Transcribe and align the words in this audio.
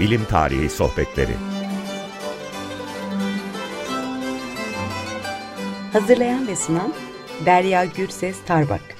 Bilim 0.00 0.24
Tarihi 0.24 0.70
Sohbetleri 0.70 1.34
Hazırlayan 5.92 6.46
ve 6.46 6.56
sunan 6.56 6.92
Derya 7.46 7.84
Gürses 7.84 8.44
Tarbak 8.44 8.96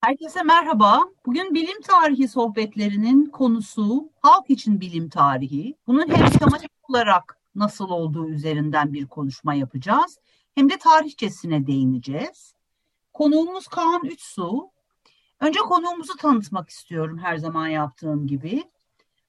Herkese 0.00 0.42
merhaba. 0.42 1.00
Bugün 1.26 1.54
bilim 1.54 1.80
tarihi 1.80 2.28
sohbetlerinin 2.28 3.26
konusu 3.26 4.10
halk 4.20 4.50
için 4.50 4.80
bilim 4.80 5.08
tarihi. 5.08 5.74
Bunun 5.86 6.08
hem 6.08 6.30
tematik 6.30 6.70
olarak 6.88 7.38
nasıl 7.54 7.90
olduğu 7.90 8.28
üzerinden 8.28 8.92
bir 8.92 9.06
konuşma 9.06 9.54
yapacağız 9.54 10.18
hem 10.54 10.70
de 10.70 10.76
tarihçesine 10.76 11.66
değineceğiz. 11.66 12.54
Konuğumuz 13.12 13.68
Kaan 13.68 14.04
Üçsu. 14.04 14.72
Önce 15.42 15.58
konuğumuzu 15.60 16.16
tanıtmak 16.16 16.70
istiyorum 16.70 17.18
her 17.18 17.36
zaman 17.36 17.68
yaptığım 17.68 18.26
gibi. 18.26 18.64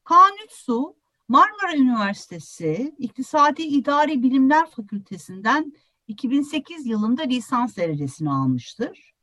Kaan 0.04 0.32
Üçsu, 0.46 0.96
Marmara 1.28 1.76
Üniversitesi 1.76 2.96
İktisadi 2.98 3.62
İdari 3.62 4.24
Bilimler 4.24 4.70
Fakültesinden 4.70 5.74
2008 6.08 6.86
yılında 6.86 7.24
lisans 7.24 7.78
derecesini 7.78 8.32
almıştır. 8.32 9.14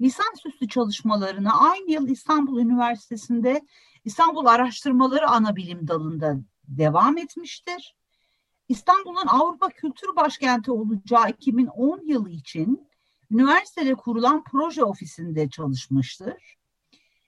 Lisansüstü 0.00 0.68
çalışmalarını 0.68 1.60
aynı 1.60 1.90
yıl 1.90 2.08
İstanbul 2.08 2.60
Üniversitesi'nde 2.60 3.62
İstanbul 4.04 4.46
Araştırmaları 4.46 5.28
Anabilim 5.28 5.88
Dalı'nda 5.88 6.36
devam 6.68 7.18
etmiştir. 7.18 7.96
İstanbul'un 8.68 9.26
Avrupa 9.26 9.68
Kültür 9.68 10.16
Başkenti 10.16 10.72
olacağı 10.72 11.30
2010 11.30 12.00
yılı 12.06 12.30
için 12.30 12.89
üniversitede 13.30 13.94
kurulan 13.94 14.44
proje 14.44 14.84
ofisinde 14.84 15.48
çalışmıştır. 15.48 16.56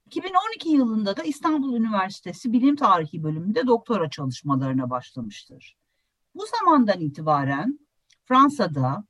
2012 0.07 0.69
yılında 0.69 1.17
da 1.17 1.23
İstanbul 1.23 1.77
Üniversitesi 1.77 2.53
Bilim 2.53 2.77
Tarihi 2.77 3.23
bölümünde 3.23 3.67
doktora 3.67 4.11
çalışmalarına 4.11 4.91
başlamıştır. 4.91 5.77
Bu 6.35 6.45
zamandan 6.47 7.01
itibaren 7.01 7.79
Fransa'da, 8.25 9.05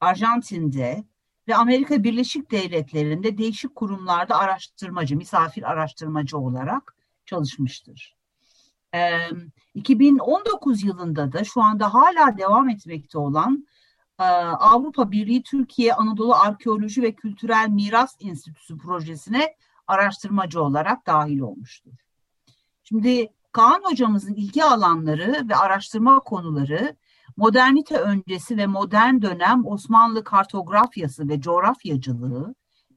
Arjantin'de 0.00 1.04
ve 1.48 1.56
Amerika 1.56 2.04
Birleşik 2.04 2.50
Devletleri'nde 2.50 3.38
değişik 3.38 3.74
kurumlarda 3.74 4.38
araştırmacı, 4.38 5.16
misafir 5.16 5.70
araştırmacı 5.70 6.38
olarak 6.38 6.96
çalışmıştır. 7.26 8.16
2019 9.74 10.84
yılında 10.84 11.32
da 11.32 11.44
şu 11.44 11.62
anda 11.62 11.94
hala 11.94 12.38
devam 12.38 12.68
etmekte 12.68 13.18
olan 13.18 13.66
Avrupa 14.18 15.10
Birliği 15.10 15.42
Türkiye 15.42 15.94
Anadolu 15.94 16.34
Arkeoloji 16.34 17.02
ve 17.02 17.14
Kültürel 17.14 17.68
Miras 17.68 18.16
Enstitüsü 18.20 18.78
projesine 18.78 19.54
araştırmacı 19.86 20.62
olarak 20.62 21.06
dahil 21.06 21.38
olmuştur. 21.38 21.92
Şimdi 22.84 23.28
Kaan 23.52 23.82
hocamızın 23.84 24.34
ilgi 24.34 24.64
alanları 24.64 25.48
ve 25.48 25.56
araştırma 25.56 26.20
konuları 26.20 26.96
modernite 27.36 27.98
öncesi 27.98 28.56
ve 28.56 28.66
modern 28.66 29.22
dönem 29.22 29.66
Osmanlı 29.66 30.24
kartografyası 30.24 31.28
ve 31.28 31.40
coğrafyacılığı, 31.40 32.54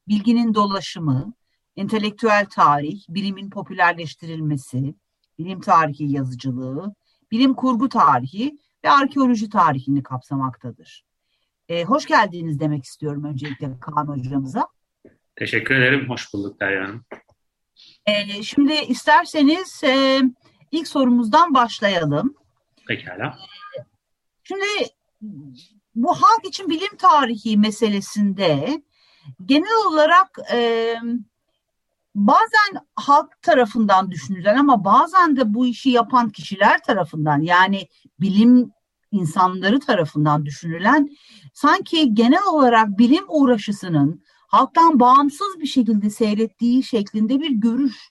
bilginin 0.08 0.54
dolaşımı, 0.54 1.34
entelektüel 1.76 2.46
tarih, 2.46 3.06
bilimin 3.10 3.50
popülerleştirilmesi, 3.50 4.96
bilim 5.40 5.62
tarihi 5.62 6.12
yazıcılığı, 6.12 6.96
bilim 7.32 7.54
kurgu 7.54 7.90
tarihi 7.90 8.58
ve 8.84 8.90
arkeoloji 8.90 9.50
tarihini 9.50 10.04
kapsamaktadır. 10.04 11.09
Ee, 11.70 11.84
hoş 11.84 12.06
geldiniz 12.06 12.60
demek 12.60 12.86
istiyorum 12.86 13.24
öncelikle 13.24 13.80
Kaan 13.80 14.08
hocamıza. 14.08 14.68
Teşekkür 15.36 15.76
ederim. 15.76 16.10
Hoş 16.10 16.34
bulduk 16.34 16.60
Derya 16.60 16.84
Hanım. 16.84 17.06
Ee, 18.06 18.44
şimdi 18.44 18.74
isterseniz 18.74 19.82
e, 19.84 20.22
ilk 20.72 20.88
sorumuzdan 20.88 21.54
başlayalım. 21.54 22.36
Pekala. 22.88 23.38
Şimdi 24.44 24.66
bu 25.96 26.14
halk 26.14 26.46
için 26.46 26.70
bilim 26.70 26.98
tarihi 26.98 27.58
meselesinde 27.58 28.82
genel 29.46 29.88
olarak 29.88 30.40
e, 30.54 30.96
bazen 32.16 32.86
halk 32.96 33.42
tarafından 33.42 34.12
düşünülen 34.12 34.56
ama 34.56 34.84
bazen 34.84 35.38
de 35.38 35.54
bu 35.54 35.66
işi 35.66 35.90
yapan 35.90 36.30
kişiler 36.30 36.84
tarafından 36.84 37.42
yani 37.42 37.88
bilim 38.20 38.72
insanları 39.12 39.80
tarafından 39.80 40.46
düşünülen 40.46 41.10
sanki 41.54 42.14
genel 42.14 42.44
olarak 42.54 43.00
bilim 43.00 43.24
uğraşısının 43.28 44.24
halktan 44.48 45.00
bağımsız 45.00 45.60
bir 45.60 45.68
şekilde 45.68 46.10
seyrettiği 46.10 46.84
şeklinde 46.84 47.40
bir 47.40 47.52
görüş 47.52 48.10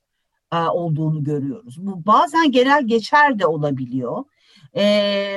e, 0.52 0.56
olduğunu 0.56 1.24
görüyoruz. 1.24 1.76
Bu 1.78 2.06
bazen 2.06 2.52
genel 2.52 2.86
geçer 2.86 3.38
de 3.38 3.46
olabiliyor. 3.46 4.24
E, 4.76 5.36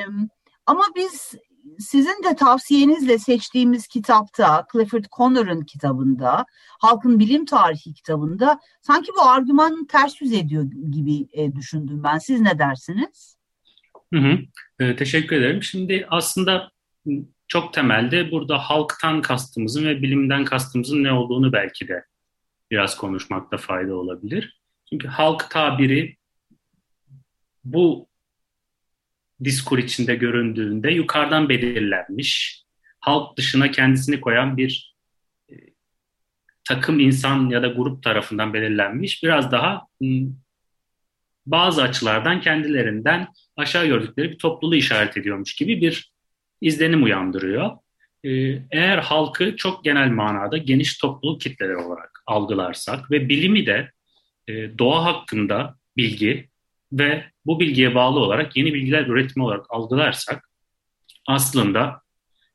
ama 0.66 0.84
biz 0.96 1.34
sizin 1.80 2.24
de 2.24 2.36
tavsiyenizle 2.36 3.18
seçtiğimiz 3.18 3.88
kitapta, 3.88 4.66
Clifford 4.72 5.06
Connor'ın 5.18 5.62
kitabında, 5.62 6.46
Halkın 6.80 7.20
Bilim 7.20 7.46
Tarihi 7.46 7.94
kitabında 7.94 8.60
sanki 8.82 9.12
bu 9.18 9.22
argümanın 9.22 9.86
ters 9.86 10.22
yüz 10.22 10.34
ediyor 10.34 10.64
gibi 10.92 11.28
e, 11.32 11.56
düşündüm 11.56 12.04
ben. 12.04 12.18
Siz 12.18 12.42
ne 12.42 12.60
dersiniz? 12.60 13.38
Hı 14.14 14.20
hı. 14.20 14.38
E, 14.82 14.96
teşekkür 14.96 15.36
ederim. 15.36 15.64
Şimdi 15.64 16.06
aslında 16.10 16.72
çok 17.48 17.74
temelde 17.74 18.32
burada 18.32 18.58
halktan 18.58 19.22
kastımızın 19.22 19.86
ve 19.86 20.02
bilimden 20.02 20.46
kastımızın 20.46 21.04
ne 21.04 21.12
olduğunu 21.12 21.54
belki 21.54 21.88
de 21.88 22.06
biraz 22.72 22.98
konuşmakta 22.98 23.58
fayda 23.58 23.96
olabilir. 23.96 24.62
Çünkü 24.90 25.08
halk 25.08 25.50
tabiri 25.52 26.18
bu 27.64 28.10
diskur 29.44 29.78
içinde 29.78 30.16
göründüğünde 30.16 30.92
yukarıdan 30.92 31.50
belirlenmiş, 31.50 32.64
halk 33.00 33.38
dışına 33.38 33.72
kendisini 33.72 34.22
koyan 34.22 34.58
bir 34.58 34.96
e, 35.52 35.56
takım 36.64 37.00
insan 37.00 37.50
ya 37.50 37.64
da 37.64 37.68
grup 37.68 38.04
tarafından 38.04 38.54
belirlenmiş 38.54 39.24
biraz 39.24 39.52
daha 39.52 39.88
bazı 41.46 41.84
açılardan 41.84 42.42
kendilerinden 42.42 43.28
aşağı 43.58 43.86
gördükleri 43.86 44.32
bir 44.32 44.38
topluluğu 44.38 44.76
işaret 44.76 45.18
ediyormuş 45.18 45.56
gibi 45.56 45.82
bir 45.82 46.12
izlenim 46.62 47.04
uyandırıyor. 47.04 47.72
Ee, 48.24 48.30
eğer 48.72 48.98
halkı 48.98 49.56
çok 49.56 49.84
genel 49.84 50.10
manada 50.10 50.58
geniş 50.58 50.98
topluluk 50.98 51.42
kitleleri 51.42 51.78
olarak 51.78 52.24
algılarsak 52.26 53.12
ve 53.12 53.30
bilimi 53.30 53.66
de 53.66 53.92
e, 54.48 54.78
doğa 54.78 55.06
hakkında 55.06 55.76
bilgi 55.98 56.50
ve 56.94 57.26
bu 57.46 57.60
bilgiye 57.60 57.96
bağlı 57.96 58.20
olarak 58.20 58.58
yeni 58.58 58.74
bilgiler 58.74 59.08
üretimi 59.08 59.46
olarak 59.46 59.66
algılarsak 59.70 60.50
aslında 61.28 62.02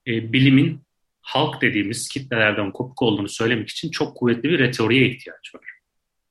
e, 0.06 0.32
bilimin 0.32 0.80
halk 1.20 1.62
dediğimiz 1.62 2.08
kitlelerden 2.08 2.72
kopuk 2.72 3.02
olduğunu 3.02 3.28
söylemek 3.28 3.68
için 3.68 3.90
çok 3.90 4.16
kuvvetli 4.16 4.42
bir 4.42 4.58
retoriğe 4.58 5.08
ihtiyaç 5.08 5.54
var. 5.54 5.75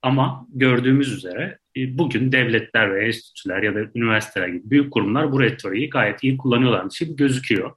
Ama 0.05 0.47
gördüğümüz 0.53 1.11
üzere 1.11 1.59
e, 1.77 1.97
bugün 1.97 2.31
devletler 2.31 2.95
ve 2.95 3.05
enstitüler 3.05 3.63
ya 3.63 3.75
da 3.75 3.79
üniversiteler 3.95 4.47
gibi 4.47 4.69
büyük 4.69 4.93
kurumlar 4.93 5.31
bu 5.31 5.41
retoriği 5.41 5.89
gayet 5.89 6.23
iyi 6.23 6.38
kullanıyorlarmış 6.38 6.99
gibi 6.99 7.16
gözüküyor. 7.16 7.71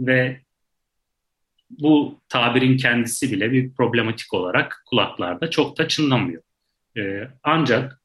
Ve 0.00 0.40
bu 1.70 2.20
tabirin 2.28 2.76
kendisi 2.76 3.32
bile 3.32 3.52
bir 3.52 3.72
problematik 3.72 4.34
olarak 4.34 4.82
kulaklarda 4.86 5.50
çok 5.50 5.78
da 5.78 5.88
çınlamıyor. 5.88 6.42
Ee, 6.96 7.28
ancak 7.42 8.00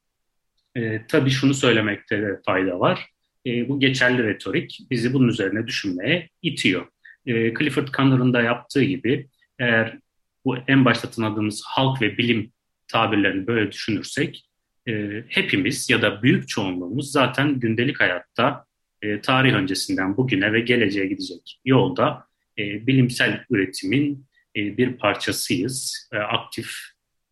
e, 0.76 1.08
tabii 1.08 1.30
şunu 1.30 1.54
söylemekte 1.54 2.22
de 2.22 2.42
fayda 2.46 2.80
var. 2.80 3.10
E, 3.46 3.70
bu 3.70 3.80
geçerli 3.80 4.24
retorik 4.24 4.80
bizi 4.90 5.14
bunun 5.14 5.28
üzerine 5.28 5.68
düşünmeye 5.68 6.30
itiyor. 6.42 6.88
E, 7.26 7.54
Clifford 7.54 7.88
Connor'ın 7.88 8.34
da 8.34 8.42
yaptığı 8.42 8.84
gibi 8.84 9.28
eğer 9.60 9.98
bu 10.46 10.58
en 10.68 10.86
başta 10.86 11.10
tanıdığımız 11.10 11.64
halk 11.66 12.02
ve 12.02 12.18
bilim 12.18 12.52
tabirlerini 12.92 13.48
böyle 13.48 13.72
düşünürsek 13.72 14.50
e, 14.88 15.24
hepimiz 15.28 15.90
ya 15.90 16.02
da 16.02 16.24
büyük 16.24 16.50
çoğunluğumuz 16.50 17.12
zaten 17.12 17.60
gündelik 17.60 18.00
hayatta 18.00 18.66
e, 19.02 19.22
tarih 19.22 19.54
öncesinden 19.54 20.18
bugüne 20.18 20.54
ve 20.54 20.60
geleceğe 20.60 21.08
gidecek 21.08 21.60
yolda 21.66 22.26
e, 22.58 22.88
bilimsel 22.88 23.46
üretimin 23.50 24.26
e, 24.56 24.78
bir 24.78 24.98
parçasıyız. 24.98 26.10
E, 26.14 26.18
aktif 26.18 26.72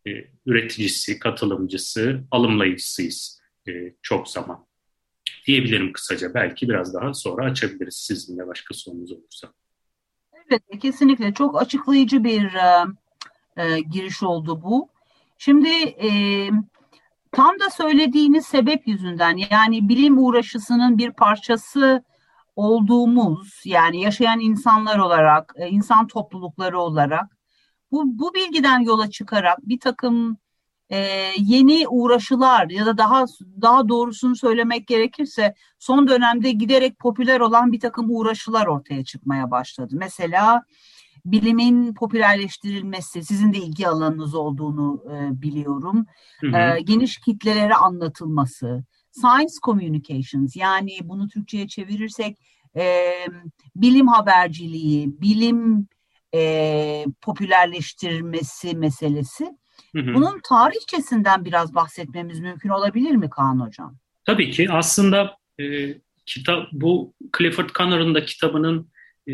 e, 0.06 0.10
üreticisi, 0.46 1.18
katılımcısı, 1.18 2.24
alımlayıcısıyız 2.30 3.40
e, 3.68 3.72
çok 4.02 4.28
zaman. 4.28 4.66
Diyebilirim 5.46 5.92
kısaca. 5.92 6.34
Belki 6.34 6.68
biraz 6.68 6.94
daha 6.94 7.14
sonra 7.14 7.44
açabiliriz 7.50 7.96
sizinle 7.96 8.46
başka 8.46 8.74
sorunuz 8.74 9.12
olursa. 9.12 9.52
Evet, 10.50 10.62
kesinlikle 10.82 11.34
çok 11.34 11.62
açıklayıcı 11.62 12.24
bir 12.24 12.44
e, 12.44 12.84
e, 13.56 13.80
giriş 13.80 14.22
oldu 14.22 14.62
bu. 14.62 14.88
Şimdi 15.42 15.68
e, 15.84 16.08
tam 17.32 17.60
da 17.60 17.70
söylediğiniz 17.70 18.46
sebep 18.46 18.88
yüzünden 18.88 19.36
yani 19.50 19.88
bilim 19.88 20.24
uğraşısının 20.24 20.98
bir 20.98 21.10
parçası 21.10 22.04
olduğumuz 22.56 23.62
yani 23.64 24.00
yaşayan 24.00 24.40
insanlar 24.40 24.98
olarak, 24.98 25.54
e, 25.56 25.68
insan 25.68 26.06
toplulukları 26.06 26.78
olarak 26.78 27.24
bu, 27.92 28.18
bu 28.18 28.34
bilgiden 28.34 28.80
yola 28.80 29.10
çıkarak 29.10 29.58
bir 29.68 29.80
takım 29.80 30.36
e, 30.90 30.98
yeni 31.38 31.88
uğraşılar 31.88 32.70
ya 32.70 32.86
da 32.86 32.98
daha 32.98 33.24
daha 33.62 33.88
doğrusunu 33.88 34.36
söylemek 34.36 34.86
gerekirse 34.86 35.54
son 35.78 36.08
dönemde 36.08 36.50
giderek 36.50 36.98
popüler 36.98 37.40
olan 37.40 37.72
bir 37.72 37.80
takım 37.80 38.06
uğraşılar 38.10 38.66
ortaya 38.66 39.04
çıkmaya 39.04 39.50
başladı. 39.50 39.94
Mesela 39.98 40.62
bilimin 41.24 41.94
popülerleştirilmesi, 41.94 43.24
sizin 43.24 43.52
de 43.52 43.58
ilgi 43.58 43.88
alanınız 43.88 44.34
olduğunu 44.34 45.04
e, 45.06 45.42
biliyorum. 45.42 46.06
Hı 46.40 46.46
hı. 46.46 46.56
E, 46.56 46.80
geniş 46.80 47.18
kitlelere 47.18 47.74
anlatılması, 47.74 48.84
science 49.10 49.54
communications 49.64 50.56
yani 50.56 50.98
bunu 51.02 51.28
Türkçe'ye 51.28 51.68
çevirirsek 51.68 52.38
e, 52.76 53.12
bilim 53.76 54.08
haberciliği, 54.08 55.20
bilim 55.20 55.88
e, 56.34 57.04
popülerleştirmesi 57.20 58.76
meselesi. 58.76 59.44
Hı 59.96 60.02
hı. 60.02 60.14
Bunun 60.14 60.40
tarihçesinden 60.48 61.44
biraz 61.44 61.74
bahsetmemiz 61.74 62.40
mümkün 62.40 62.68
olabilir 62.68 63.10
mi 63.10 63.30
Kaan 63.30 63.60
Hocam? 63.60 63.96
Tabii 64.24 64.50
ki 64.50 64.70
aslında 64.70 65.36
e, 65.60 65.94
kitap 66.26 66.68
bu 66.72 67.14
Clifford 67.38 67.70
Connor'ın 67.78 68.14
da 68.14 68.24
kitabının 68.24 68.90
e, 69.28 69.32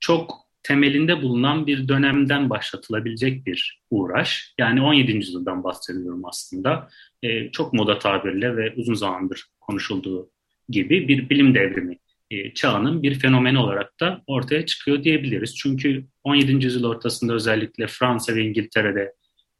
çok 0.00 0.47
temelinde 0.68 1.22
bulunan 1.22 1.66
bir 1.66 1.88
dönemden 1.88 2.50
başlatılabilecek 2.50 3.46
bir 3.46 3.80
uğraş. 3.90 4.54
Yani 4.58 4.82
17. 4.82 5.12
yüzyıldan 5.12 5.64
bahsediyorum 5.64 6.24
aslında. 6.24 6.88
E, 7.22 7.50
çok 7.50 7.72
moda 7.72 7.98
tabirle 7.98 8.56
ve 8.56 8.74
uzun 8.76 8.94
zamandır 8.94 9.44
konuşulduğu 9.60 10.30
gibi 10.68 11.08
bir 11.08 11.30
bilim 11.30 11.54
devrimi 11.54 11.98
e, 12.30 12.54
çağının 12.54 13.02
bir 13.02 13.14
fenomen 13.14 13.54
olarak 13.54 14.00
da 14.00 14.22
ortaya 14.26 14.66
çıkıyor 14.66 15.04
diyebiliriz. 15.04 15.56
Çünkü 15.56 16.06
17. 16.24 16.52
yüzyıl 16.64 16.84
ortasında 16.84 17.34
özellikle 17.34 17.86
Fransa 17.86 18.34
ve 18.34 18.42
İngiltere'de 18.42 19.12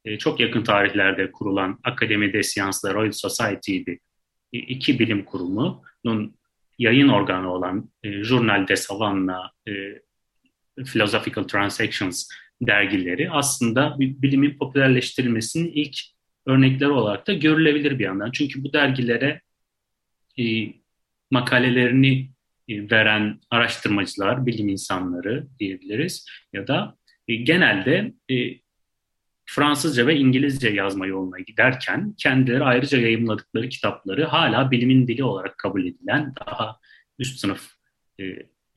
e, 0.05 0.19
çok 0.19 0.40
yakın 0.40 0.62
tarihlerde 0.62 1.32
kurulan 1.32 1.78
Akademi 1.84 2.32
des 2.32 2.50
Sciences 2.50 2.84
Royal 2.84 3.12
Society'di. 3.12 3.99
E, 4.52 4.58
iki 4.58 4.99
bilim 4.99 5.25
kurumunun 5.25 6.34
yayın 6.78 7.08
organı 7.08 7.52
olan 7.52 7.90
e, 8.02 8.25
Journal 8.25 8.69
des 8.69 8.82
Savants, 8.82 9.34
e, 9.69 9.72
Philosophical 10.85 11.45
Transactions 11.45 12.29
dergileri 12.63 13.31
aslında 13.31 13.97
bilimin 13.99 14.59
popülerleştirilmesinin 14.59 15.73
ilk 15.73 15.99
örnekleri 16.47 16.91
olarak 16.91 17.27
da 17.27 17.33
görülebilir 17.33 17.99
bir 17.99 18.05
yandan. 18.05 18.31
Çünkü 18.31 18.65
bu 18.65 18.73
dergilere 18.73 19.41
e, 20.39 20.45
makalelerini 21.31 22.31
e, 22.69 22.91
veren 22.91 23.41
araştırmacılar, 23.51 24.47
bilim 24.47 24.69
insanları 24.69 25.47
diyebiliriz 25.61 26.27
ya 26.53 26.67
da 26.67 26.97
e, 27.29 27.35
genelde 27.35 28.13
e, 28.31 28.35
Fransızca 29.51 30.07
ve 30.07 30.17
İngilizce 30.17 30.69
yazma 30.69 31.07
yoluna 31.07 31.39
giderken 31.39 32.15
kendileri 32.19 32.65
ayrıca 32.65 32.99
yayımladıkları 32.99 33.69
kitapları 33.69 34.25
hala 34.25 34.71
bilimin 34.71 35.09
dili 35.09 35.25
olarak 35.25 35.59
kabul 35.59 35.85
edilen 35.87 36.35
daha 36.41 36.79
üst 37.19 37.41
sınıf 37.41 37.73
e, 38.21 38.25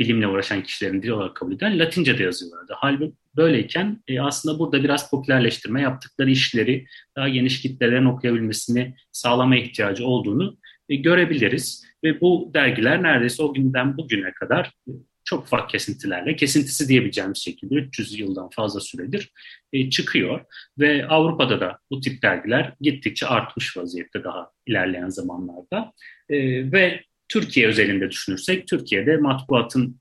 bilimle 0.02 0.28
uğraşan 0.28 0.64
kişilerin 0.64 1.02
dili 1.02 1.14
olarak 1.14 1.36
kabul 1.36 1.54
edilen 1.54 1.80
Latince'de 1.80 2.24
yazıyorlardı. 2.24 2.74
Halbuki 2.76 3.14
böyleyken 3.36 4.04
e, 4.08 4.22
aslında 4.22 4.60
burada 4.60 4.84
biraz 4.84 5.10
popülerleştirme 5.10 5.82
yaptıkları 5.82 6.30
işleri 6.30 6.86
daha 7.16 7.30
geniş 7.30 7.62
kitlelerin 7.62 8.06
okuyabilmesini 8.06 8.96
sağlama 9.12 9.56
ihtiyacı 9.56 10.06
olduğunu 10.06 10.58
e, 10.90 10.96
görebiliriz. 10.96 11.86
Ve 12.04 12.22
bu 12.22 12.52
dergiler 12.54 13.04
neredeyse 13.04 13.44
o 13.44 13.54
günden 13.54 13.98
bugüne 13.98 14.32
kadar 14.34 14.66
e, 14.88 14.92
çok 15.24 15.44
ufak 15.44 15.70
kesintilerle, 15.70 16.36
kesintisi 16.36 16.88
diyebileceğimiz 16.88 17.38
şekilde 17.38 17.76
300 17.76 18.20
yıldan 18.20 18.50
fazla 18.50 18.80
süredir 18.80 19.32
e, 19.74 19.90
çıkıyor. 19.90 20.46
Ve 20.80 21.08
Avrupa'da 21.08 21.60
da 21.60 21.78
bu 21.92 22.02
tip 22.02 22.22
dergiler 22.22 22.74
gittikçe 22.82 23.28
artmış 23.28 23.78
vaziyette 23.78 24.24
daha 24.24 24.52
ilerleyen 24.66 25.10
zamanlarda. 25.10 25.94
E, 26.30 26.38
ve 26.72 27.04
Türkiye 27.32 27.68
özelinde 27.68 28.12
düşünürsek, 28.12 28.68
Türkiye'de 28.68 29.18
matbuatın 29.18 30.00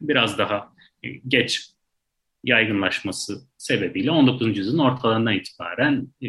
biraz 0.00 0.38
daha 0.38 0.72
e, 1.02 1.08
geç 1.08 1.70
yaygınlaşması 2.44 3.42
sebebiyle 3.58 4.10
19. 4.10 4.58
yüzyılın 4.58 4.78
ortalarından 4.78 5.34
itibaren 5.34 6.08
e, 6.22 6.26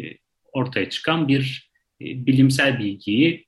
ortaya 0.52 0.90
çıkan 0.90 1.28
bir 1.28 1.70
e, 2.00 2.04
bilimsel 2.26 2.78
bilgiyi 2.78 3.46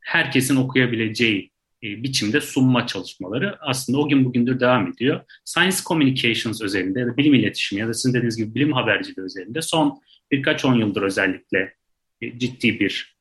herkesin 0.00 0.56
okuyabileceği 0.56 1.50
biçimde 1.82 2.40
sunma 2.40 2.86
çalışmaları 2.86 3.56
aslında 3.60 3.98
o 3.98 4.08
gün 4.08 4.24
bugündür 4.24 4.60
devam 4.60 4.86
ediyor. 4.86 5.20
Science 5.44 5.76
Communications 5.86 6.62
özelinde 6.62 7.00
ya 7.00 7.06
da 7.06 7.16
bilim 7.16 7.34
iletişimi 7.34 7.80
ya 7.80 7.88
da 7.88 7.94
sizin 7.94 8.14
dediğiniz 8.14 8.36
gibi 8.36 8.54
bilim 8.54 8.72
haberciliği 8.72 9.24
özelinde 9.24 9.62
son 9.62 10.00
birkaç 10.30 10.64
on 10.64 10.74
yıldır 10.74 11.02
özellikle 11.02 11.74
ciddi 12.38 12.80
bir 12.80 13.13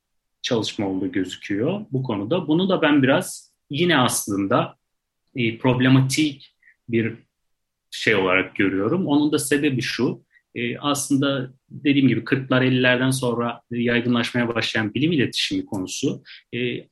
çalışma 0.43 0.87
olduğu 0.89 1.11
gözüküyor 1.11 1.85
bu 1.91 2.03
konuda. 2.03 2.47
Bunu 2.47 2.69
da 2.69 2.81
ben 2.81 3.03
biraz 3.03 3.53
yine 3.69 3.97
aslında 3.97 4.77
e, 5.35 5.57
problematik 5.57 6.55
bir 6.89 7.15
şey 7.91 8.15
olarak 8.15 8.55
görüyorum. 8.55 9.07
Onun 9.07 9.31
da 9.31 9.39
sebebi 9.39 9.81
şu, 9.81 10.25
e, 10.55 10.77
aslında 10.77 11.53
dediğim 11.69 12.07
gibi 12.07 12.19
40'lar 12.19 12.63
50'lerden 12.63 13.11
sonra 13.11 13.61
yaygınlaşmaya 13.71 14.55
başlayan 14.55 14.93
bilim 14.93 15.11
iletişimi 15.11 15.65
konusu 15.65 16.23
e, 16.55 16.87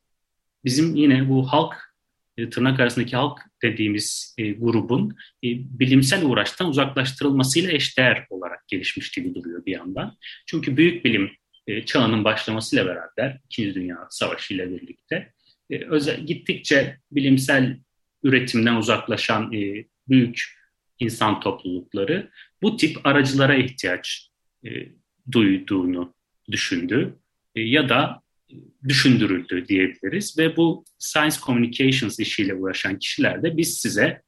bizim 0.66 0.96
yine 0.96 1.30
bu 1.30 1.48
halk 1.48 1.92
e, 2.38 2.50
tırnak 2.50 2.80
arasındaki 2.80 3.16
halk 3.16 3.40
dediğimiz 3.64 4.36
e, 4.38 4.52
grubun 4.52 5.10
e, 5.44 5.48
bilimsel 5.80 6.26
uğraştan 6.26 6.70
uzaklaştırılmasıyla 6.70 7.72
eşdeğer 7.72 8.28
olarak 8.30 8.68
gelişmiş 8.68 9.12
gibi 9.12 9.36
duruyor 9.36 9.66
bir 9.66 9.72
yandan. 9.72 10.18
Çünkü 10.46 10.78
büyük 10.78 11.06
bilim 11.06 11.32
e, 11.68 11.86
çağının 11.86 12.24
başlamasıyla 12.24 12.86
beraber 12.86 13.40
İkinci 13.46 13.76
Dünya 13.76 13.98
Savaşı 14.10 14.54
ile 14.54 14.72
birlikte 14.72 15.34
e, 15.70 15.86
özel, 15.86 16.26
gittikçe 16.26 16.98
bilimsel 17.12 17.78
üretimden 18.24 18.76
uzaklaşan 18.76 19.54
e, 19.54 19.86
büyük 20.08 20.62
insan 21.00 21.40
toplulukları 21.40 22.30
bu 22.62 22.78
tip 22.78 23.06
aracılara 23.06 23.56
ihtiyaç 23.56 24.32
duyduğunu 25.32 26.14
düşündü 26.52 27.16
ya 27.56 27.90
da 27.90 28.22
düşündürüldü 28.88 29.68
diyebiliriz 29.68 30.38
ve 30.38 30.58
bu 30.58 30.86
science 31.00 31.36
communications 31.46 32.20
işiyle 32.20 32.54
uğraşan 32.54 33.00
kişiler 33.00 33.44
de 33.44 33.58
biz 33.58 33.78
size 33.78 34.22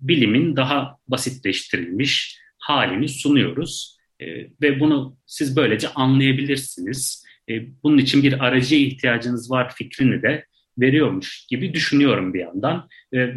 bilimin 0.00 0.56
daha 0.56 0.96
basitleştirilmiş 1.08 2.38
halini 2.58 3.08
sunuyoruz 3.08 3.99
e, 4.20 4.26
ve 4.62 4.80
bunu 4.80 5.16
siz 5.26 5.56
böylece 5.56 5.88
anlayabilirsiniz. 5.88 7.24
E, 7.50 7.82
bunun 7.82 7.98
için 7.98 8.22
bir 8.22 8.44
aracıya 8.44 8.80
ihtiyacınız 8.80 9.50
var 9.50 9.74
fikrini 9.74 10.22
de 10.22 10.44
veriyormuş 10.78 11.46
gibi 11.46 11.74
düşünüyorum 11.74 12.34
bir 12.34 12.40
yandan. 12.40 12.88
E, 13.14 13.34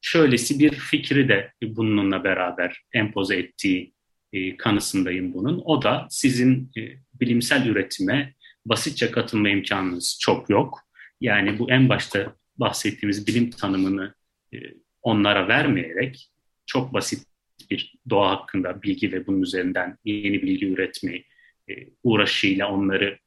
şöylesi 0.00 0.58
bir 0.58 0.70
fikri 0.70 1.28
de 1.28 1.52
bununla 1.62 2.24
beraber 2.24 2.82
empoze 2.92 3.36
ettiği 3.36 3.94
e, 4.32 4.56
kanısındayım 4.56 5.34
bunun. 5.34 5.62
O 5.64 5.82
da 5.82 6.06
sizin 6.10 6.70
e, 6.78 6.80
bilimsel 7.14 7.66
üretime 7.66 8.34
basitçe 8.66 9.10
katılma 9.10 9.48
imkanınız 9.48 10.18
çok 10.20 10.50
yok. 10.50 10.80
Yani 11.20 11.58
bu 11.58 11.70
en 11.70 11.88
başta 11.88 12.34
bahsettiğimiz 12.56 13.26
bilim 13.26 13.50
tanımını 13.50 14.14
e, 14.54 14.56
onlara 15.02 15.48
vermeyerek 15.48 16.30
çok 16.66 16.94
basit 16.94 17.29
bir 17.70 17.94
doğa 18.10 18.30
hakkında 18.30 18.82
bilgi 18.82 19.12
ve 19.12 19.26
bunun 19.26 19.42
üzerinden 19.42 19.98
yeni 20.04 20.42
bilgi 20.42 20.66
üretme 20.66 21.22
e, 21.70 21.72
uğraşıyla 22.02 22.68
onları 22.68 23.18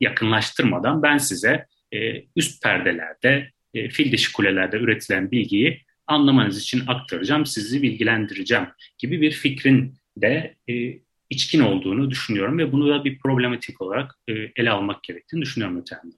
yakınlaştırmadan 0.00 1.02
ben 1.02 1.18
size 1.18 1.66
e, 1.92 2.24
üst 2.36 2.62
perdelerde, 2.62 3.50
e, 3.74 3.88
fil 3.88 4.12
dişi 4.12 4.32
kulelerde 4.32 4.76
üretilen 4.76 5.30
bilgiyi 5.30 5.82
anlamanız 6.06 6.62
için 6.62 6.82
aktaracağım, 6.86 7.46
sizi 7.46 7.82
bilgilendireceğim 7.82 8.66
gibi 8.98 9.20
bir 9.20 9.32
fikrin 9.32 9.94
de 10.16 10.56
içkin 11.30 11.60
olduğunu 11.60 12.10
düşünüyorum 12.10 12.58
ve 12.58 12.72
bunu 12.72 12.88
da 12.88 13.04
bir 13.04 13.18
problematik 13.18 13.80
olarak 13.80 14.18
ele 14.28 14.70
almak 14.70 15.02
gerektiğini 15.02 15.42
düşünüyorum 15.42 15.80
ötende. 15.80 16.16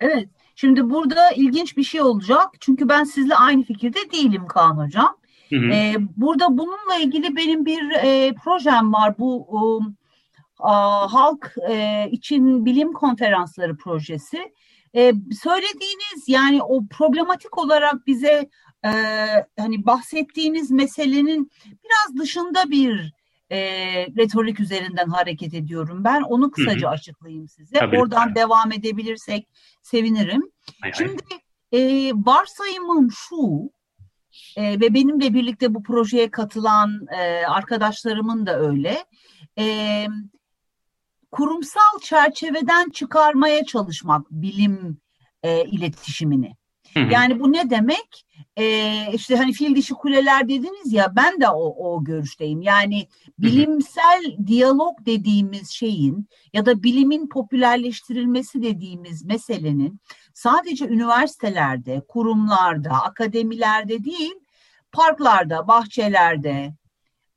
Evet, 0.00 0.28
şimdi 0.56 0.90
burada 0.90 1.30
ilginç 1.30 1.76
bir 1.76 1.82
şey 1.82 2.00
olacak. 2.00 2.48
Çünkü 2.60 2.88
ben 2.88 3.04
sizle 3.04 3.34
aynı 3.34 3.62
fikirde 3.64 3.98
değilim 4.12 4.46
Kaan 4.46 4.76
Hocam. 4.76 5.16
Hı 5.52 5.56
hı. 5.56 5.72
Ee, 5.72 5.94
burada 6.16 6.58
bununla 6.58 6.96
ilgili 7.00 7.36
benim 7.36 7.66
bir 7.66 7.90
e, 7.90 8.34
projem 8.44 8.92
var. 8.92 9.18
Bu 9.18 9.46
um, 9.48 9.96
a, 10.58 11.12
halk 11.12 11.54
e, 11.70 12.08
için 12.10 12.64
bilim 12.64 12.92
konferansları 12.92 13.76
projesi. 13.76 14.52
E, 14.96 15.12
söylediğiniz 15.42 16.28
yani 16.28 16.62
o 16.62 16.86
problematik 16.86 17.58
olarak 17.58 18.06
bize 18.06 18.48
e, 18.84 18.90
hani 19.58 19.86
bahsettiğiniz 19.86 20.70
meselenin 20.70 21.50
biraz 21.66 22.18
dışında 22.22 22.70
bir 22.70 23.14
e, 23.50 23.58
retorik 24.06 24.60
üzerinden 24.60 25.08
hareket 25.08 25.54
ediyorum. 25.54 26.04
Ben 26.04 26.22
onu 26.22 26.50
kısaca 26.50 26.86
Hı-hı. 26.86 26.94
açıklayayım 26.94 27.48
size. 27.48 27.78
Tabii. 27.78 27.98
Oradan 27.98 28.34
devam 28.34 28.72
edebilirsek 28.72 29.48
sevinirim. 29.82 30.42
Hay 30.80 30.92
Şimdi 30.92 31.22
e, 31.72 32.10
varsayımım 32.14 33.10
şu 33.10 33.70
e, 34.56 34.80
ve 34.80 34.94
benimle 34.94 35.34
birlikte 35.34 35.74
bu 35.74 35.82
projeye 35.82 36.30
katılan 36.30 37.06
e, 37.16 37.46
arkadaşlarımın 37.46 38.46
da 38.46 38.58
öyle. 38.58 39.04
e, 39.58 40.06
kurumsal 41.30 41.98
çerçeveden 42.02 42.90
çıkarmaya 42.90 43.64
çalışmak 43.64 44.30
bilim 44.30 44.98
e, 45.42 45.64
iletişimini. 45.64 46.56
Yani 47.10 47.40
bu 47.40 47.52
ne 47.52 47.70
demek? 47.70 48.26
Ee, 48.56 49.12
işte 49.12 49.36
hani 49.36 49.52
fil 49.52 49.76
dişi 49.76 49.94
kuleler 49.94 50.48
dediniz 50.48 50.92
ya 50.92 51.16
ben 51.16 51.40
de 51.40 51.48
o, 51.48 51.90
o 51.90 52.04
görüşteyim. 52.04 52.62
Yani 52.62 53.08
bilimsel 53.38 54.36
diyalog 54.46 55.06
dediğimiz 55.06 55.70
şeyin 55.70 56.28
ya 56.52 56.66
da 56.66 56.82
bilimin 56.82 57.28
popülerleştirilmesi 57.28 58.62
dediğimiz 58.62 59.24
meselenin 59.24 60.00
sadece 60.34 60.88
üniversitelerde, 60.88 62.02
kurumlarda, 62.08 62.90
akademilerde 62.90 64.04
değil, 64.04 64.34
parklarda, 64.92 65.68
bahçelerde, 65.68 66.74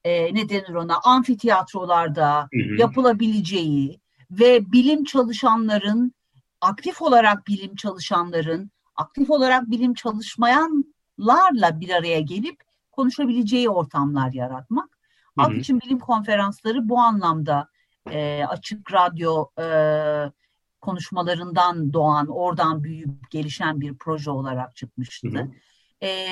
e, 0.03 0.35
ne 0.35 0.49
denir 0.49 0.73
ona, 0.73 0.99
amfiteyatrolarda 1.03 2.39
hı 2.39 2.59
hı. 2.59 2.81
yapılabileceği 2.81 3.99
ve 4.31 4.71
bilim 4.71 5.03
çalışanların, 5.03 6.13
aktif 6.61 7.01
olarak 7.01 7.47
bilim 7.47 7.75
çalışanların 7.75 8.71
aktif 8.95 9.29
olarak 9.29 9.71
bilim 9.71 9.93
çalışmayanlarla 9.93 11.79
bir 11.79 11.89
araya 11.89 12.19
gelip 12.19 12.61
konuşabileceği 12.91 13.69
ortamlar 13.69 14.33
yaratmak. 14.33 14.89
Halk 15.37 15.57
için 15.57 15.81
bilim 15.81 15.99
konferansları 15.99 16.89
bu 16.89 16.99
anlamda 16.99 17.67
e, 18.11 18.45
açık 18.49 18.93
radyo 18.93 19.45
e, 19.59 19.65
konuşmalarından 20.85 21.93
doğan, 21.93 22.27
oradan 22.27 22.83
büyüyüp 22.83 23.31
gelişen 23.31 23.81
bir 23.81 23.93
proje 23.93 24.31
olarak 24.31 24.75
çıkmıştı. 24.75 25.27
Hı 25.27 25.39
hı. 25.39 25.51
E, 26.03 26.27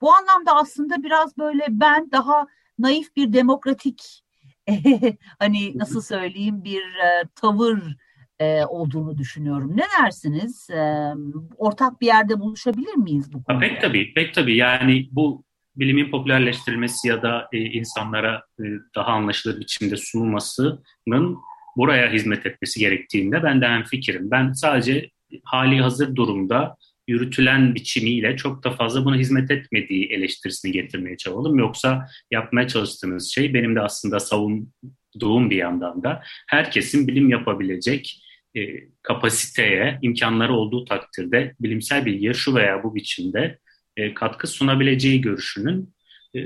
bu 0.00 0.12
anlamda 0.14 0.56
aslında 0.56 1.02
biraz 1.02 1.38
böyle 1.38 1.66
ben 1.68 2.10
daha 2.10 2.46
naif 2.78 3.16
bir 3.16 3.32
demokratik 3.32 4.24
hani 5.38 5.78
nasıl 5.78 6.00
söyleyeyim 6.00 6.64
bir 6.64 6.82
e, 6.82 7.28
tavır 7.34 7.96
e, 8.38 8.64
olduğunu 8.64 9.18
düşünüyorum. 9.18 9.76
Ne 9.76 9.84
dersiniz? 10.00 10.70
E, 10.70 11.12
ortak 11.56 12.00
bir 12.00 12.06
yerde 12.06 12.40
buluşabilir 12.40 12.94
miyiz 12.94 13.32
bu 13.32 13.44
konuda? 13.44 13.60
Pek 13.60 13.80
tabii, 13.80 14.14
pek 14.14 14.34
tabii. 14.34 14.56
Yani 14.56 15.08
bu 15.12 15.44
bilimin 15.76 16.10
popülerleştirilmesi 16.10 17.08
ya 17.08 17.22
da 17.22 17.48
e, 17.52 17.58
insanlara 17.58 18.42
e, 18.60 18.64
daha 18.96 19.12
anlaşılır 19.12 19.60
biçimde 19.60 19.96
sunulmasının 19.96 21.38
buraya 21.76 22.12
hizmet 22.12 22.46
etmesi 22.46 22.80
gerektiğinde 22.80 23.42
ben 23.42 23.60
de 23.60 23.68
hem 23.68 23.84
fikrim. 23.84 24.30
Ben 24.30 24.52
sadece 24.52 25.10
hali 25.44 25.80
hazır 25.80 26.16
durumda 26.16 26.76
yürütülen 27.08 27.74
biçimiyle 27.74 28.36
çok 28.36 28.64
da 28.64 28.70
fazla 28.70 29.04
buna 29.04 29.16
hizmet 29.16 29.50
etmediği 29.50 30.06
eleştirisini 30.06 30.72
getirmeye 30.72 31.16
çabaladım. 31.16 31.58
Yoksa 31.58 32.06
yapmaya 32.30 32.68
çalıştığınız 32.68 33.34
şey 33.34 33.54
benim 33.54 33.76
de 33.76 33.80
aslında 33.80 34.20
savunduğum 34.20 35.50
bir 35.50 35.56
yandan 35.56 36.02
da 36.02 36.22
herkesin 36.48 37.08
bilim 37.08 37.30
yapabilecek 37.30 38.22
e, 38.54 38.60
kapasiteye, 39.02 39.98
imkanları 40.02 40.52
olduğu 40.52 40.84
takdirde 40.84 41.54
bilimsel 41.60 42.06
bilgiye 42.06 42.34
şu 42.34 42.54
veya 42.54 42.82
bu 42.82 42.94
biçimde 42.94 43.58
e, 43.96 44.14
katkı 44.14 44.46
sunabileceği 44.46 45.20
görüşünün 45.20 45.94
e, 46.36 46.40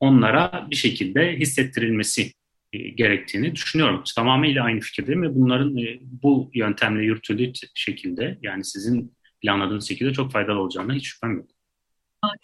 onlara 0.00 0.66
bir 0.70 0.76
şekilde 0.76 1.36
hissettirilmesi 1.36 2.32
gerektiğini 2.72 3.54
düşünüyorum. 3.54 4.02
Tamamıyla 4.16 4.64
aynı 4.64 4.80
fikirdeyim 4.80 5.22
ve 5.22 5.34
bunların 5.34 5.76
e, 5.76 5.98
bu 6.02 6.50
yöntemle 6.54 7.04
yürütüldüğü 7.04 7.52
şekilde 7.74 8.38
yani 8.42 8.64
sizin 8.64 9.14
planladığınız 9.40 9.88
şekilde 9.88 10.12
çok 10.12 10.32
faydalı 10.32 10.60
olacağına 10.60 10.92
hiç 10.92 11.06
şüphem 11.06 11.36
yok. 11.36 11.46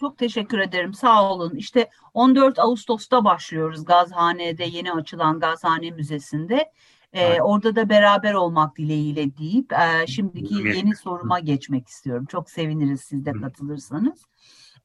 Çok 0.00 0.18
teşekkür 0.18 0.58
ederim. 0.58 0.94
Sağ 0.94 1.32
olun. 1.32 1.54
İşte 1.56 1.90
14 2.14 2.58
Ağustos'ta 2.58 3.24
başlıyoruz 3.24 3.84
Gazhane'de 3.84 4.64
yeni 4.64 4.92
açılan 4.92 5.40
Gazhane 5.40 5.90
Müzesi'nde. 5.90 6.72
Ee, 7.12 7.40
orada 7.40 7.76
da 7.76 7.88
beraber 7.88 8.34
olmak 8.34 8.78
dileğiyle 8.78 9.36
deyip 9.36 9.72
e, 9.72 10.06
şimdiki 10.06 10.54
yeni 10.54 10.96
soruma 10.96 11.40
geçmek 11.40 11.88
istiyorum. 11.88 12.26
Çok 12.26 12.50
seviniriz 12.50 13.00
siz 13.00 13.26
de 13.26 13.32
katılırsanız. 13.32 14.22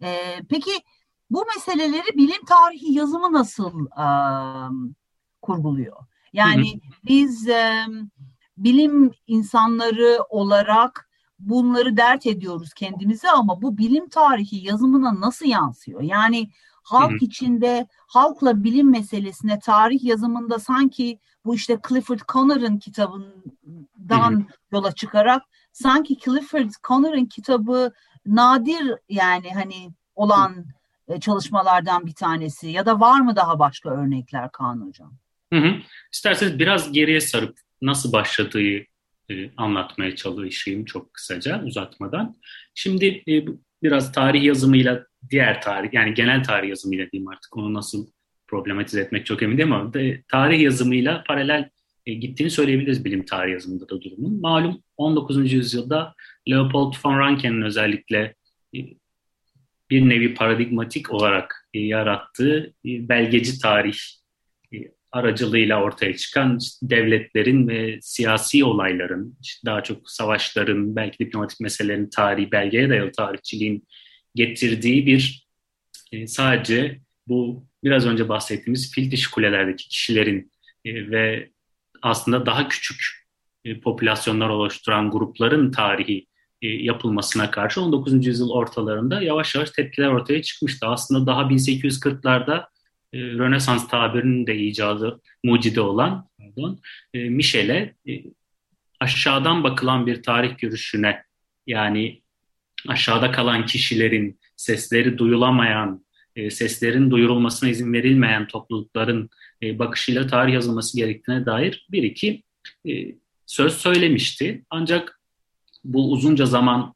Ee, 0.02 0.42
peki 0.50 0.72
bu 1.30 1.46
meseleleri 1.56 2.18
bilim 2.18 2.46
tarihi 2.46 2.94
yazımı 2.94 3.34
nasıl 3.34 3.86
e, 3.86 4.08
kurguluyor? 5.42 5.98
Yani 6.34 6.82
biz 7.04 7.50
e, 7.50 7.86
bilim 8.58 9.12
insanları 9.28 10.20
olarak 10.30 11.10
bunları 11.40 11.98
dert 11.98 12.26
ediyoruz 12.28 12.74
kendimize 12.74 13.32
ama 13.32 13.62
bu 13.62 13.78
bilim 13.78 14.10
tarihi 14.10 14.68
yazımına 14.68 15.22
nasıl 15.22 15.46
yansıyor? 15.46 16.02
Yani 16.02 16.50
halk 16.84 17.22
içinde 17.22 17.88
halkla 18.08 18.64
bilim 18.64 18.92
meselesine 18.92 19.60
tarih 19.60 20.04
yazımında 20.04 20.60
sanki 20.60 21.20
bu 21.46 21.56
işte 21.56 21.80
Clifford 21.88 22.20
Connor'ın 22.34 22.78
kitabından 22.78 24.48
yola 24.72 24.92
çıkarak 24.92 25.44
sanki 25.72 26.18
Clifford 26.18 26.72
Connor'ın 26.88 27.26
kitabı 27.26 27.92
nadir 28.26 28.96
yani 29.10 29.54
hani 29.54 29.94
olan 30.16 30.66
e, 31.08 31.20
çalışmalardan 31.20 32.06
bir 32.06 32.14
tanesi 32.14 32.68
ya 32.68 32.86
da 32.86 33.00
var 33.00 33.20
mı 33.20 33.36
daha 33.36 33.60
başka 33.60 33.90
örnekler 33.90 34.52
Kaan 34.52 34.82
Hocam? 34.88 35.14
Hı 35.54 35.60
hı. 35.60 35.76
İsterseniz 36.14 36.60
biraz 36.60 36.92
geriye 36.92 37.22
sarıp 37.22 37.58
nasıl 37.82 38.12
başladığı 38.12 38.78
e, 39.30 39.52
anlatmaya 39.58 40.16
çalışayım 40.16 40.86
çok 40.86 41.14
kısaca 41.14 41.64
uzatmadan. 41.64 42.36
Şimdi 42.76 43.06
e, 43.06 43.46
biraz 43.84 44.12
tarih 44.12 44.44
yazımıyla 44.44 45.06
diğer 45.30 45.62
tarih 45.62 45.90
yani 45.94 46.14
genel 46.14 46.44
tarih 46.44 46.70
yazımıyla 46.70 47.12
diyeyim 47.12 47.28
artık 47.28 47.58
onu 47.58 47.74
nasıl 47.74 48.08
problematize 48.48 49.02
etmek 49.02 49.26
çok 49.26 49.44
emin 49.44 49.58
değilim 49.58 49.74
ama 49.74 49.94
de, 49.94 50.24
tarih 50.28 50.62
yazımıyla 50.62 51.24
paralel 51.28 51.70
e, 52.06 52.14
gittiğini 52.14 52.50
söyleyebiliriz 52.50 53.06
bilim 53.06 53.26
tarih 53.26 53.52
yazımında 53.52 53.90
da 53.90 54.02
durumun. 54.02 54.42
Malum 54.42 54.84
19. 54.98 55.54
yüzyılda 55.54 56.16
Leopold 56.50 56.94
von 57.06 57.20
Ranke'nin 57.20 57.62
özellikle 57.62 58.36
e, 58.76 58.80
bir 59.90 60.10
nevi 60.10 60.34
paradigmatik 60.34 61.14
olarak 61.14 61.70
e, 61.74 61.80
yarattığı 61.80 62.74
e, 62.86 63.10
belgeci 63.10 63.60
tarih 63.60 63.98
aracılığıyla 65.12 65.84
ortaya 65.84 66.18
çıkan 66.18 66.60
devletlerin 66.82 67.68
ve 67.68 68.00
siyasi 68.02 68.66
olayların, 68.66 69.38
daha 69.66 69.84
çok 69.84 70.10
savaşların, 70.10 70.96
belki 70.96 71.20
diplomatik 71.20 71.60
meselelerin 71.60 72.10
tarihi, 72.10 72.52
belgeye 72.52 72.90
dayalı 72.90 73.12
tarihçiliğin 73.12 73.88
getirdiği 74.36 75.06
bir 75.06 75.48
e, 76.12 76.28
sadece 76.28 77.00
bu 77.28 77.66
biraz 77.84 78.06
önce 78.06 78.30
bahsettiğimiz 78.30 78.92
fil 78.92 79.12
dişi 79.12 79.32
kulelerdeki 79.32 79.88
kişilerin 79.88 80.52
e, 80.86 81.12
ve 81.12 81.50
aslında 82.02 82.46
daha 82.46 82.68
küçük 82.68 83.02
e, 83.66 83.80
popülasyonlar 83.80 84.50
oluşturan 84.50 85.12
grupların 85.12 85.72
tarihi 85.72 86.30
yapılmasına 86.62 87.52
karşı 87.52 87.82
19. 87.82 88.26
yüzyıl 88.26 88.50
ortalarında 88.50 89.22
yavaş 89.22 89.56
yavaş 89.56 89.72
tepkiler 89.72 90.08
ortaya 90.08 90.42
çıkmıştı. 90.42 90.88
Aslında 90.88 91.28
daha 91.28 91.42
1840'larda 91.42 92.66
e, 93.14 93.20
Rönesans 93.20 93.88
tabirinin 93.88 94.48
de 94.48 94.58
icadı 94.58 95.22
mucide 95.44 95.82
olan 95.82 96.30
pardon, 96.38 96.80
e, 97.14 97.30
Michel'e 97.30 97.96
e, 98.10 98.24
aşağıdan 99.00 99.64
bakılan 99.64 100.08
bir 100.08 100.24
tarih 100.24 100.58
görüşüne 100.58 101.24
yani 101.68 102.22
aşağıda 102.88 103.32
kalan 103.32 103.66
kişilerin 103.66 104.40
sesleri 104.56 105.18
duyulamayan 105.18 106.06
seslerin 106.50 107.12
duyurulmasına 107.12 107.70
izin 107.70 107.94
verilmeyen 107.94 108.48
toplulukların 108.48 109.30
bakışıyla 109.64 110.28
tarih 110.28 110.54
yazılması 110.54 110.98
gerektiğine 110.98 111.46
dair 111.46 111.88
bir 111.92 112.04
iki 112.04 112.44
söz 113.46 113.74
söylemişti. 113.74 114.66
Ancak 114.70 115.22
bu 115.84 116.12
uzunca 116.12 116.46
zaman 116.46 116.94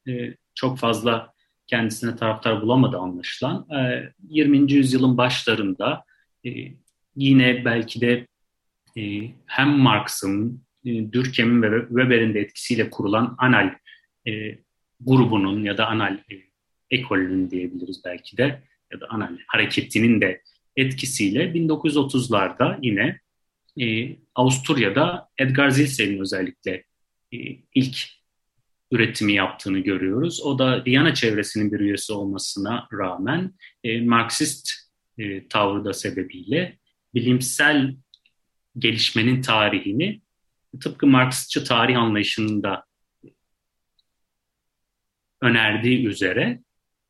çok 0.55 0.79
fazla 0.79 1.32
kendisine 1.73 2.15
taraftar 2.15 2.61
bulamadı 2.61 2.97
anlaşılan. 2.97 3.67
20. 4.29 4.71
yüzyılın 4.73 5.17
başlarında 5.17 6.03
yine 7.15 7.65
belki 7.65 8.01
de 8.01 8.27
hem 9.45 9.69
Marx'ın, 9.69 10.61
Durkheim'in 10.85 11.61
ve 11.61 11.87
Weber'in 11.87 12.33
de 12.33 12.39
etkisiyle 12.39 12.89
kurulan 12.89 13.35
Anal 13.37 13.75
grubunun 15.01 15.63
ya 15.63 15.77
da 15.77 15.87
Anal 15.87 16.17
ekolünün 16.91 17.51
diyebiliriz 17.51 18.01
belki 18.05 18.37
de 18.37 18.61
ya 18.93 19.01
da 19.01 19.05
ana 19.09 19.31
hareketinin 19.47 20.21
de 20.21 20.41
etkisiyle 20.75 21.43
1930'larda 21.43 22.79
yine 22.81 23.19
e, 23.81 24.15
Avusturya'da 24.35 25.29
Edgar 25.37 25.69
Zilsel'in 25.69 26.19
özellikle 26.19 26.83
e, 27.31 27.37
ilk 27.75 27.97
üretimi 28.93 29.33
yaptığını 29.33 29.79
görüyoruz. 29.79 30.41
O 30.41 30.59
da 30.59 30.85
Viyana 30.85 31.13
çevresinin 31.13 31.71
bir 31.71 31.79
üyesi 31.79 32.13
olmasına 32.13 32.87
rağmen 32.93 33.53
e, 33.83 34.01
Marksist 34.01 34.71
e, 35.17 35.47
tavrı 35.47 35.85
da 35.85 35.93
sebebiyle 35.93 36.77
bilimsel 37.13 37.95
gelişmenin 38.77 39.41
tarihini 39.41 40.21
tıpkı 40.81 41.07
Marksistçı 41.07 41.63
tarih 41.63 41.99
anlayışında 41.99 42.85
önerdiği 45.41 46.07
üzere 46.07 46.59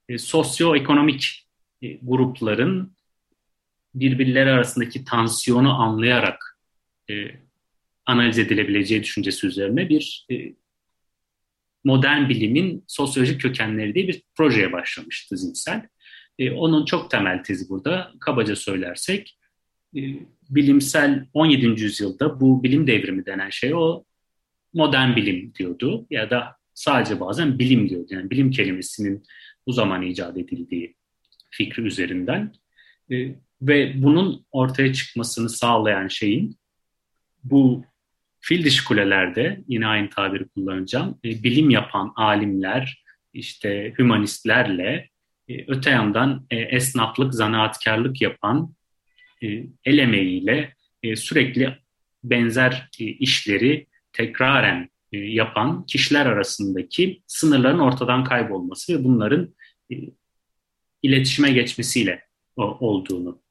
e, 0.10 0.18
sosyoekonomik 0.18 1.48
e, 1.82 1.94
grupların 1.94 2.96
birbirleri 3.96 4.50
arasındaki 4.50 5.06
tansiyonu 5.06 5.82
anlayarak 5.82 6.60
e, 7.10 7.14
analiz 8.06 8.40
edilebileceği 8.40 9.04
düşüncesi 9.04 9.48
üzerine 9.48 9.90
bir 9.90 10.26
e, 10.32 10.54
modern 11.84 12.30
bilimin 12.30 12.84
sosyolojik 12.88 13.42
kökenleri 13.42 13.96
diye 13.96 14.08
bir 14.08 14.24
projeye 14.36 14.72
başlamıştı 14.72 15.38
Zinsel. 15.38 15.88
E, 16.40 16.52
onun 16.52 16.86
çok 16.86 17.12
temel 17.12 17.44
tezi 17.44 17.70
burada. 17.70 18.12
Kabaca 18.20 18.56
söylersek 18.56 19.38
e, 19.96 20.02
bilimsel 20.50 21.28
17. 21.34 21.66
yüzyılda 21.66 22.42
bu 22.42 22.64
bilim 22.64 22.88
devrimi 22.88 23.26
denen 23.26 23.50
şey 23.50 23.74
o 23.76 24.04
modern 24.74 25.16
bilim 25.16 25.54
diyordu 25.56 26.08
ya 26.10 26.30
da 26.30 26.56
sadece 26.74 27.20
bazen 27.20 27.60
bilim 27.60 27.90
diyordu. 27.90 28.08
Yani 28.10 28.30
bilim 28.30 28.52
kelimesinin 28.52 29.24
bu 29.68 29.74
zaman 29.74 30.02
icat 30.02 30.38
edildiği 30.38 30.96
fikri 31.50 31.84
üzerinden 31.84 32.54
e, 33.12 33.36
ve 33.62 34.04
bunun 34.04 34.46
ortaya 34.52 34.94
çıkmasını 34.94 35.50
sağlayan 35.50 36.08
şeyin 36.08 36.58
bu 37.44 37.86
fil 38.44 38.64
dişi 38.64 38.86
kulelerde 38.86 39.62
yine 39.68 39.88
aynı 39.88 40.10
tabiri 40.10 40.48
kullanacağım. 40.48 41.20
E, 41.26 41.44
bilim 41.44 41.70
yapan 41.70 42.14
alimler 42.16 43.04
işte 43.34 43.94
hümanistlerle 44.00 45.10
e, 45.50 45.66
öte 45.68 45.90
yandan 45.90 46.46
e, 46.52 46.58
esnaflık, 46.58 47.34
zanaatkarlık 47.34 48.22
yapan 48.22 48.74
e, 49.44 49.48
el 49.86 49.98
emeğiyle 49.98 50.74
e, 51.04 51.16
sürekli 51.16 51.78
benzer 52.24 52.90
e, 53.00 53.04
işleri 53.04 53.88
tekraren 54.14 54.90
e, 55.12 55.18
yapan 55.18 55.86
kişiler 55.86 56.26
arasındaki 56.26 57.22
sınırların 57.28 57.80
ortadan 57.80 58.24
kaybolması 58.24 59.00
ve 59.00 59.04
bunların 59.04 59.56
e, 59.92 59.96
iletişime 61.04 61.52
geçmesiyle 61.52 62.24
o, 62.56 62.64
olduğunu 62.64 63.43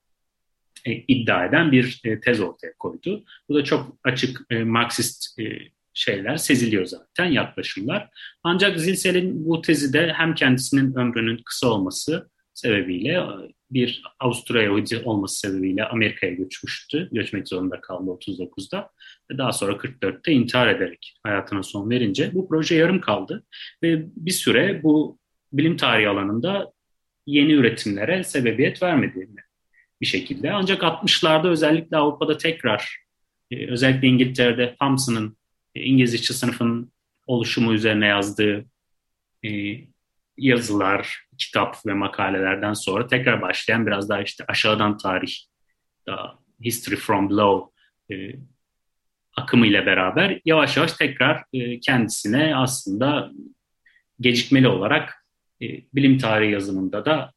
e, 0.87 0.93
iddia 0.93 1.47
eden 1.47 1.73
bir 1.73 2.01
e, 2.05 2.21
tez 2.21 2.41
ortaya 2.41 2.73
koydu. 2.79 3.25
Bu 3.49 3.55
da 3.55 3.65
çok 3.65 3.97
açık 4.05 4.41
e, 4.51 4.65
Marksist 4.65 5.39
e, 5.41 5.59
şeyler 5.95 6.37
seziliyor 6.37 6.85
zaten 6.85 7.25
yaklaşımlar. 7.25 8.09
Ancak 8.43 8.81
Zilsel'in 8.81 9.47
bu 9.47 9.63
tezi 9.63 9.93
de 9.93 10.13
hem 10.13 10.35
kendisinin 10.35 10.95
ömrünün 10.95 11.43
kısa 11.45 11.67
olması 11.67 12.31
sebebiyle 12.55 13.21
bir 13.71 14.03
Avusturya 14.21 14.63
Yahudi 14.63 14.99
olması 15.05 15.39
sebebiyle 15.39 15.85
Amerika'ya 15.85 16.33
göçmüştü. 16.33 17.09
Göçmek 17.13 17.49
zorunda 17.49 17.81
kaldı 17.81 18.11
39'da. 18.11 18.91
Ve 19.31 19.39
daha 19.39 19.53
sonra 19.53 19.73
44'te 19.73 20.33
intihar 20.33 20.69
ederek 20.69 21.15
hayatına 21.23 21.63
son 21.63 21.91
verince 21.91 22.35
bu 22.35 22.49
proje 22.49 22.75
yarım 22.75 23.01
kaldı. 23.01 23.45
Ve 23.83 24.07
bir 24.17 24.31
süre 24.31 24.83
bu 24.83 25.19
bilim 25.53 25.77
tarihi 25.77 26.09
alanında 26.09 26.73
yeni 27.27 27.53
üretimlere 27.53 28.25
sebebiyet 28.25 28.83
vermedi 28.83 29.29
bir 30.03 30.07
şekilde. 30.07 30.53
Ancak 30.53 30.83
60'larda 30.83 31.49
özellikle 31.49 31.97
Avrupa'da 31.97 32.37
tekrar 32.37 32.99
e, 33.51 33.71
özellikle 33.71 34.09
İngiltere'de 34.09 34.77
Thompson'ın 34.81 35.37
e, 35.75 35.81
İngiliz 35.83 36.15
işçi 36.15 36.35
sınıfının 36.35 36.93
oluşumu 37.27 37.73
üzerine 37.73 38.07
yazdığı 38.07 38.65
e, 39.45 39.51
yazılar, 40.37 41.27
kitap 41.39 41.87
ve 41.87 41.95
makalelerden 41.95 42.73
sonra 42.73 43.07
tekrar 43.07 43.43
başlayan 43.43 43.87
biraz 43.87 44.09
daha 44.09 44.23
işte 44.23 44.45
aşağıdan 44.49 44.97
tarih, 44.97 45.35
daha 46.07 46.39
history 46.65 46.97
from 46.97 47.31
below 47.31 47.73
e, 48.15 48.37
akımı 49.37 49.67
ile 49.67 49.87
beraber 49.87 50.41
yavaş 50.45 50.77
yavaş 50.77 50.93
tekrar 50.93 51.45
kendisine 51.83 52.57
aslında 52.57 53.31
gecikmeli 54.21 54.69
olarak 54.69 55.27
bilim 55.95 56.19
tarihi 56.19 56.53
yazımında 56.53 57.05
da 57.05 57.33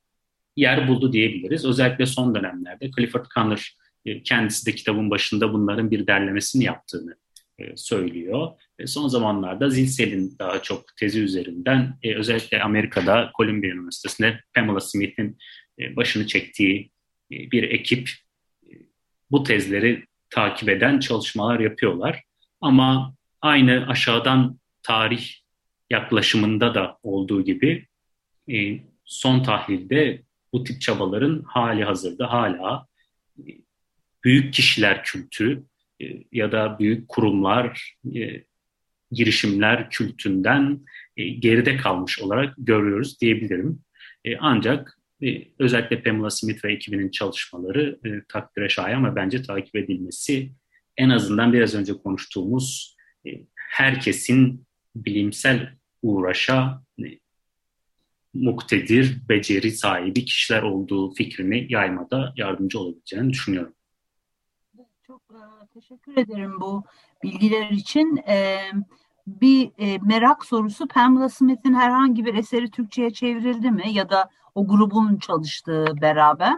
yer 0.55 0.87
buldu 0.87 1.13
diyebiliriz. 1.13 1.65
Özellikle 1.65 2.05
son 2.05 2.35
dönemlerde 2.35 2.91
Clifford 2.91 3.25
Connor 3.35 3.75
e, 4.05 4.23
kendisi 4.23 4.65
de 4.65 4.75
kitabın 4.75 5.09
başında 5.09 5.53
bunların 5.53 5.91
bir 5.91 6.07
derlemesini 6.07 6.63
yaptığını 6.63 7.15
e, 7.59 7.77
söylüyor. 7.77 8.51
E, 8.79 8.87
son 8.87 9.07
zamanlarda 9.07 9.69
Zilsel'in 9.69 10.35
daha 10.39 10.61
çok 10.61 10.97
tezi 10.97 11.21
üzerinden 11.21 11.97
özellikle 12.15 12.63
Amerika'da 12.63 13.31
Columbia 13.37 13.69
Üniversitesi'nde 13.69 14.39
Pamela 14.53 14.79
Smith'in 14.79 15.37
başını 15.95 16.27
çektiği 16.27 16.91
bir 17.31 17.63
ekip 17.63 18.09
bu 19.31 19.43
tezleri 19.43 20.05
takip 20.29 20.69
eden 20.69 20.99
çalışmalar 20.99 21.59
yapıyorlar. 21.59 22.23
Ama 22.61 23.15
aynı 23.41 23.87
aşağıdan 23.87 24.59
tarih 24.83 25.31
yaklaşımında 25.89 26.75
da 26.75 26.97
olduğu 27.03 27.45
gibi 27.45 27.87
son 29.05 29.43
tahlilde 29.43 30.24
bu 30.55 30.63
tip 30.63 30.81
çabaların 30.81 31.43
hali 31.47 31.83
hazırda 31.83 32.31
hala 32.33 32.87
büyük 34.23 34.53
kişiler 34.53 35.03
kültürü 35.03 35.63
e, 36.01 36.05
ya 36.31 36.51
da 36.51 36.79
büyük 36.79 37.09
kurumlar, 37.09 37.95
e, 38.15 38.43
girişimler 39.11 39.89
kültünden 39.89 40.79
e, 41.17 41.27
geride 41.27 41.77
kalmış 41.77 42.19
olarak 42.19 42.53
görüyoruz 42.57 43.21
diyebilirim. 43.21 43.79
Ancak 44.39 44.99
özellikle 45.59 46.03
Pamela 46.03 46.29
Smith 46.29 46.65
ve 46.65 46.73
ekibinin 46.73 47.11
çalışmaları 47.11 47.99
takdire 48.27 48.69
şayan 48.69 49.05
ve 49.05 49.15
bence 49.15 49.41
takip 49.41 49.75
edilmesi 49.75 50.51
en 50.97 51.09
azından 51.09 51.53
biraz 51.53 51.75
önce 51.75 51.93
konuştuğumuz 51.93 52.95
herkesin 53.55 54.65
bilimsel 54.95 55.75
uğraşa 56.01 56.84
muktedir, 58.35 59.17
beceri 59.29 59.71
sahibi 59.71 60.25
kişiler 60.25 60.61
olduğu 60.61 61.13
fikrini 61.13 61.67
yaymada 61.69 62.33
yardımcı 62.37 62.79
olabileceğini 62.79 63.29
düşünüyorum. 63.29 63.73
Çok 65.07 65.21
e, 65.31 65.41
teşekkür 65.73 66.17
ederim 66.17 66.61
bu 66.61 66.83
bilgiler 67.23 67.69
için. 67.69 68.17
E, 68.27 68.57
bir 69.27 69.71
e, 69.77 69.97
merak 69.97 70.45
sorusu 70.45 70.87
Pamela 70.87 71.29
Smith'in 71.29 71.73
herhangi 71.73 72.25
bir 72.25 72.33
eseri 72.33 72.71
Türkçe'ye 72.71 73.09
çevrildi 73.09 73.71
mi 73.71 73.93
ya 73.93 74.09
da 74.09 74.29
o 74.55 74.67
grubun 74.67 75.17
çalıştığı 75.17 75.85
beraber? 76.01 76.53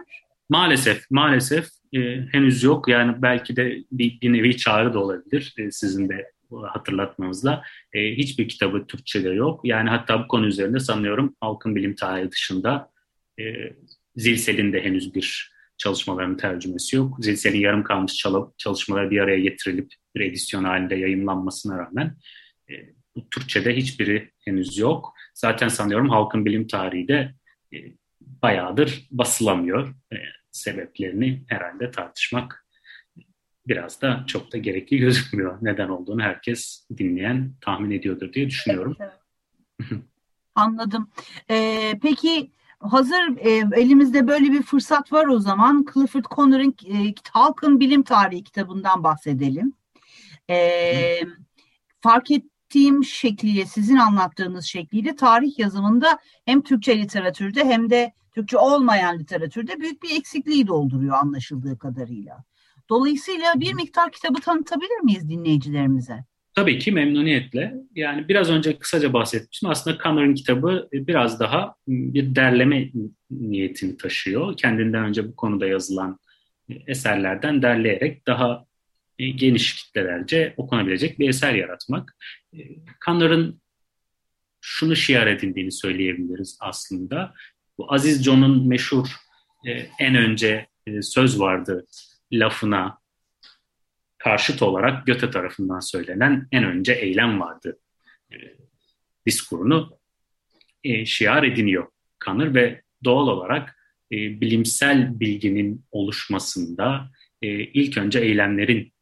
Maalesef, 0.48 1.10
maalesef 1.10 1.68
e, 1.92 1.98
henüz 2.32 2.62
yok. 2.62 2.88
Yani 2.88 3.22
belki 3.22 3.56
de 3.56 3.84
bir, 3.92 4.20
bir 4.20 4.32
nevi 4.32 4.56
çağrı 4.56 4.94
da 4.94 4.98
olabilir 4.98 5.54
e, 5.58 5.70
sizin 5.70 6.08
de 6.08 6.32
hatırlatmanızla. 6.50 7.62
E, 7.92 8.16
hiçbir 8.16 8.48
kitabı 8.48 8.86
Türkçe'de 8.86 9.28
yok. 9.28 9.60
Yani 9.64 9.90
hatta 9.90 10.24
bu 10.24 10.28
konu 10.28 10.46
üzerinde 10.46 10.80
sanıyorum 10.80 11.36
halkın 11.40 11.76
bilim 11.76 11.94
tarihi 11.94 12.30
dışında 12.30 12.90
e, 13.40 13.44
Zilsel'in 14.16 14.72
de 14.72 14.84
henüz 14.84 15.14
bir 15.14 15.52
çalışmalarının 15.78 16.36
tercümesi 16.36 16.96
yok. 16.96 17.16
Zilsel'in 17.20 17.60
yarım 17.60 17.82
kalmış 17.82 18.24
çalışmaları 18.58 19.10
bir 19.10 19.20
araya 19.20 19.40
getirilip 19.40 19.92
bir 20.14 20.20
edisyon 20.20 20.64
halinde 20.64 20.94
yayınlanmasına 20.94 21.78
rağmen 21.78 22.16
e, 22.70 22.74
bu 23.16 23.30
Türkçe'de 23.30 23.76
hiçbiri 23.76 24.30
henüz 24.44 24.78
yok. 24.78 25.14
Zaten 25.34 25.68
sanıyorum 25.68 26.08
halkın 26.08 26.44
bilim 26.44 26.66
tarihi 26.66 27.08
de 27.08 27.34
e, 27.74 27.76
bayağıdır 28.20 29.06
basılamıyor. 29.10 29.88
E, 30.12 30.16
sebeplerini 30.50 31.42
herhalde 31.48 31.90
tartışmak 31.90 32.67
biraz 33.68 34.02
da 34.02 34.24
çok 34.26 34.52
da 34.52 34.58
gerekli 34.58 34.98
gözükmüyor. 34.98 35.58
Neden 35.62 35.88
olduğunu 35.88 36.22
herkes 36.22 36.86
dinleyen 36.98 37.52
tahmin 37.60 37.90
ediyordur 37.90 38.32
diye 38.32 38.46
düşünüyorum. 38.46 38.96
Anladım. 40.54 41.10
Ee, 41.50 41.98
peki 42.02 42.50
hazır 42.80 43.36
e, 43.38 43.80
elimizde 43.80 44.28
böyle 44.28 44.52
bir 44.52 44.62
fırsat 44.62 45.12
var 45.12 45.26
o 45.26 45.38
zaman 45.38 45.86
Clifford 45.94 46.24
Connor'ın 46.34 46.74
e, 46.86 47.14
Halkın 47.32 47.80
Bilim 47.80 48.02
Tarihi 48.02 48.44
kitabından 48.44 49.04
bahsedelim. 49.04 49.72
E, 50.50 51.20
fark 52.00 52.30
ettiğim 52.30 53.04
şekliyle 53.04 53.66
sizin 53.66 53.96
anlattığınız 53.96 54.64
şekliyle 54.64 55.16
tarih 55.16 55.58
yazımında 55.58 56.18
hem 56.44 56.62
Türkçe 56.62 56.98
literatürde 56.98 57.64
hem 57.64 57.90
de 57.90 58.12
Türkçe 58.34 58.58
olmayan 58.58 59.18
literatürde 59.18 59.80
büyük 59.80 60.02
bir 60.02 60.18
eksikliği 60.18 60.66
dolduruyor 60.66 61.16
anlaşıldığı 61.16 61.78
kadarıyla. 61.78 62.44
Dolayısıyla 62.90 63.60
bir 63.60 63.74
miktar 63.74 64.12
kitabı 64.12 64.40
tanıtabilir 64.40 65.00
miyiz 65.04 65.28
dinleyicilerimize? 65.28 66.24
Tabii 66.54 66.78
ki 66.78 66.92
memnuniyetle. 66.92 67.74
Yani 67.94 68.28
biraz 68.28 68.50
önce 68.50 68.78
kısaca 68.78 69.12
bahsetmiştim. 69.12 69.68
Aslında 69.68 69.98
Connor'ın 70.02 70.34
kitabı 70.34 70.88
biraz 70.92 71.40
daha 71.40 71.74
bir 71.88 72.34
derleme 72.34 72.90
niyetini 73.30 73.96
taşıyor. 73.96 74.56
Kendinden 74.56 75.04
önce 75.04 75.28
bu 75.28 75.36
konuda 75.36 75.66
yazılan 75.66 76.18
eserlerden 76.86 77.62
derleyerek 77.62 78.26
daha 78.26 78.64
geniş 79.18 79.74
kitlelerce 79.74 80.54
okunabilecek 80.56 81.18
bir 81.18 81.28
eser 81.28 81.54
yaratmak. 81.54 82.16
Connor'ın 83.04 83.60
şunu 84.60 84.96
şiar 84.96 85.26
edildiğini 85.26 85.72
söyleyebiliriz 85.72 86.58
aslında. 86.60 87.34
Bu 87.78 87.92
Aziz 87.92 88.24
John'un 88.24 88.68
meşhur 88.68 89.06
en 89.98 90.14
önce 90.14 90.66
söz 91.00 91.40
vardı 91.40 91.86
lafına 92.32 92.98
karşıt 94.18 94.62
olarak 94.62 95.06
Göte 95.06 95.30
tarafından 95.30 95.80
söylenen 95.80 96.48
en 96.52 96.64
önce 96.64 96.92
eylem 96.92 97.40
vardı. 97.40 97.78
E, 98.32 98.36
diskurunu 99.26 99.98
e, 100.84 101.06
şiar 101.06 101.42
ediniyor 101.42 101.88
Kanır 102.18 102.54
ve 102.54 102.82
doğal 103.04 103.28
olarak 103.28 103.78
e, 104.12 104.16
bilimsel 104.16 105.20
bilginin 105.20 105.84
oluşmasında 105.90 107.10
e, 107.42 107.48
ilk 107.48 107.98
önce 107.98 108.20
eylemlerin 108.20 108.92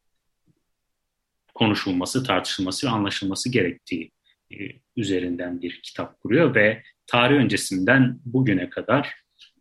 konuşulması, 1.55 2.25
tartışılması 2.25 2.87
ve 2.87 2.91
anlaşılması 2.91 3.53
gerektiği 3.53 4.11
e, 4.53 4.57
üzerinden 4.97 5.63
bir 5.63 5.81
kitap 5.83 6.21
kuruyor 6.21 6.55
ve 6.55 6.83
tarih 7.07 7.37
öncesinden 7.37 8.21
bugüne 8.25 8.71
kadar 8.71 9.15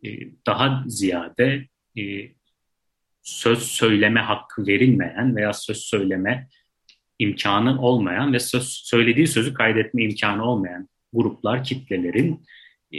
e, 0.04 0.08
daha 0.46 0.84
ziyade 0.86 1.68
e, 1.98 2.02
söz 3.26 3.62
söyleme 3.62 4.20
hakkı 4.20 4.66
verilmeyen 4.66 5.36
veya 5.36 5.52
söz 5.52 5.76
söyleme 5.76 6.48
imkanı 7.18 7.82
olmayan 7.82 8.32
ve 8.32 8.38
söz 8.38 8.68
söylediği 8.68 9.26
sözü 9.26 9.54
kaydetme 9.54 10.02
imkanı 10.02 10.44
olmayan 10.44 10.88
gruplar, 11.12 11.64
kitlelerin 11.64 12.46
e, 12.94 12.98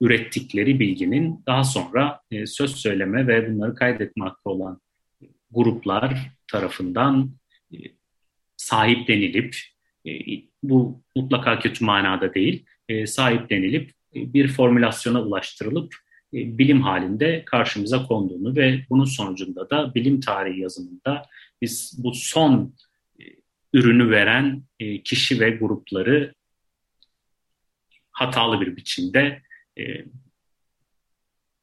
ürettikleri 0.00 0.80
bilginin 0.80 1.42
daha 1.46 1.64
sonra 1.64 2.20
e, 2.30 2.46
söz 2.46 2.76
söyleme 2.76 3.26
ve 3.26 3.54
bunları 3.54 3.74
kaydetme 3.74 4.24
hakkı 4.24 4.50
olan 4.50 4.80
gruplar 5.50 6.30
tarafından 6.48 7.30
e, 7.72 7.76
sahiplenilip 8.56 9.56
bu 10.62 11.02
mutlaka 11.16 11.58
kötü 11.58 11.84
manada 11.84 12.34
değil 12.34 12.66
sahiplenilip 13.06 13.92
bir 14.14 14.48
formülasyona 14.48 15.22
ulaştırılıp 15.22 15.94
bilim 16.32 16.82
halinde 16.82 17.44
karşımıza 17.44 18.06
konduğunu 18.06 18.56
ve 18.56 18.84
bunun 18.90 19.04
sonucunda 19.04 19.70
da 19.70 19.94
bilim 19.94 20.20
tarihi 20.20 20.60
yazımında 20.60 21.26
biz 21.62 21.94
bu 21.98 22.14
son 22.14 22.74
e, 23.20 23.24
ürünü 23.72 24.10
veren 24.10 24.62
e, 24.80 25.02
kişi 25.02 25.40
ve 25.40 25.50
grupları 25.50 26.34
hatalı 28.12 28.60
bir 28.60 28.76
biçimde 28.76 29.42
e, 29.78 29.82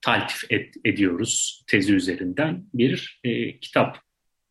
taltif 0.01 0.51
et, 0.51 0.75
ediyoruz 0.85 1.63
tezi 1.67 1.93
üzerinden 1.93 2.65
bir 2.73 3.19
e, 3.23 3.59
kitap 3.59 3.99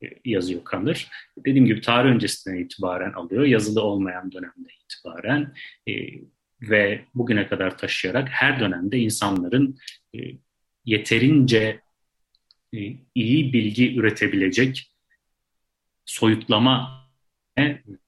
e, 0.02 0.06
yazıyor 0.24 0.64
Kanır. 0.64 1.08
Dediğim 1.38 1.66
gibi 1.66 1.80
tarih 1.80 2.10
öncesinden 2.10 2.56
itibaren 2.56 3.12
alıyor, 3.12 3.44
yazılı 3.44 3.82
olmayan 3.82 4.32
dönemde 4.32 4.68
itibaren 4.84 5.54
e, 5.88 5.92
ve 6.62 7.04
bugüne 7.14 7.46
kadar 7.46 7.78
taşıyarak 7.78 8.28
her 8.28 8.60
dönemde 8.60 8.98
insanların 8.98 9.78
e, 10.14 10.18
yeterince 10.84 11.80
e, 12.74 12.78
iyi 13.14 13.52
bilgi 13.52 13.96
üretebilecek 13.96 14.92
soyutlama 16.04 17.06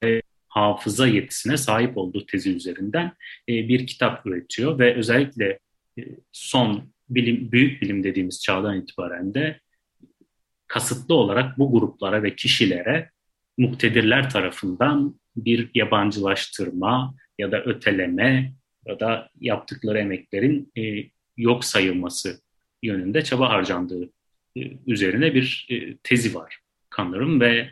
ve 0.03 0.21
hafıza 0.47 1.07
yetisine 1.07 1.57
sahip 1.57 1.97
olduğu 1.97 2.25
tezi 2.25 2.55
üzerinden 2.55 3.05
e, 3.49 3.53
bir 3.67 3.87
kitap 3.87 4.25
üretiyor 4.25 4.79
ve 4.79 4.95
özellikle 4.95 5.59
son 6.31 6.93
bilim, 7.09 7.51
büyük 7.51 7.81
bilim 7.81 8.03
dediğimiz 8.03 8.41
çağdan 8.41 8.81
itibaren 8.81 9.33
de 9.33 9.59
kasıtlı 10.67 11.15
olarak 11.15 11.57
bu 11.57 11.71
gruplara 11.71 12.23
ve 12.23 12.35
kişilere 12.35 13.09
muktedirler 13.57 14.29
tarafından 14.29 15.19
bir 15.35 15.69
yabancılaştırma 15.73 17.15
ya 17.39 17.51
da 17.51 17.63
öteleme 17.63 18.53
ya 18.87 18.99
da 18.99 19.29
yaptıkları 19.39 19.99
emeklerin 19.99 20.71
e, 20.77 21.09
yok 21.37 21.65
sayılması 21.65 22.41
yönünde 22.83 23.23
çaba 23.23 23.49
harcandığı 23.49 24.09
e, 24.57 24.61
üzerine 24.87 25.33
bir 25.33 25.67
e, 25.69 25.97
tezi 26.03 26.35
var 26.35 26.59
kanırım 26.89 27.41
ve 27.41 27.69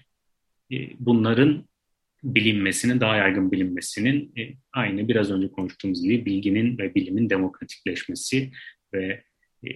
e, 0.72 0.76
bunların 1.00 1.68
bilinmesinin, 2.24 3.00
daha 3.00 3.16
yaygın 3.16 3.52
bilinmesinin 3.52 4.34
e, 4.38 4.54
aynı 4.74 5.08
biraz 5.08 5.32
önce 5.32 5.52
konuştuğumuz 5.52 6.04
gibi 6.04 6.26
bilginin 6.26 6.78
ve 6.78 6.96
bilimin 6.96 7.30
demokratikleşmesi 7.30 8.52
ve 8.94 9.24
e, 9.64 9.70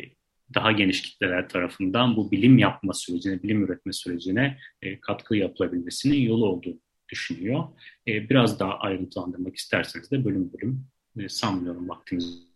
daha 0.53 0.71
geniş 0.71 1.01
kitleler 1.01 1.49
tarafından 1.49 2.15
bu 2.15 2.31
bilim 2.31 2.57
yapma 2.57 2.93
sürecine, 2.93 3.43
bilim 3.43 3.63
üretme 3.63 3.93
sürecine 3.93 4.57
e, 4.81 4.99
katkı 4.99 5.35
yapılabilmesinin 5.35 6.21
yolu 6.21 6.45
olduğu 6.45 6.79
düşünüyor. 7.11 7.63
E, 8.07 8.29
biraz 8.29 8.59
daha 8.59 8.79
ayrıntılandırmak 8.79 9.55
isterseniz 9.55 10.11
de 10.11 10.25
bölüm 10.25 10.53
bölüm 10.53 10.87
e, 11.19 11.29
sanmıyorum 11.29 11.89
vaktimiz 11.89 12.51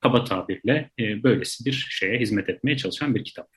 kaba 0.00 0.24
tabirle 0.24 0.90
e, 0.98 1.22
böylesi 1.22 1.64
bir 1.64 1.86
şeye 1.90 2.18
hizmet 2.18 2.48
etmeye 2.48 2.76
çalışan 2.76 3.14
bir 3.14 3.24
kitap. 3.24 3.48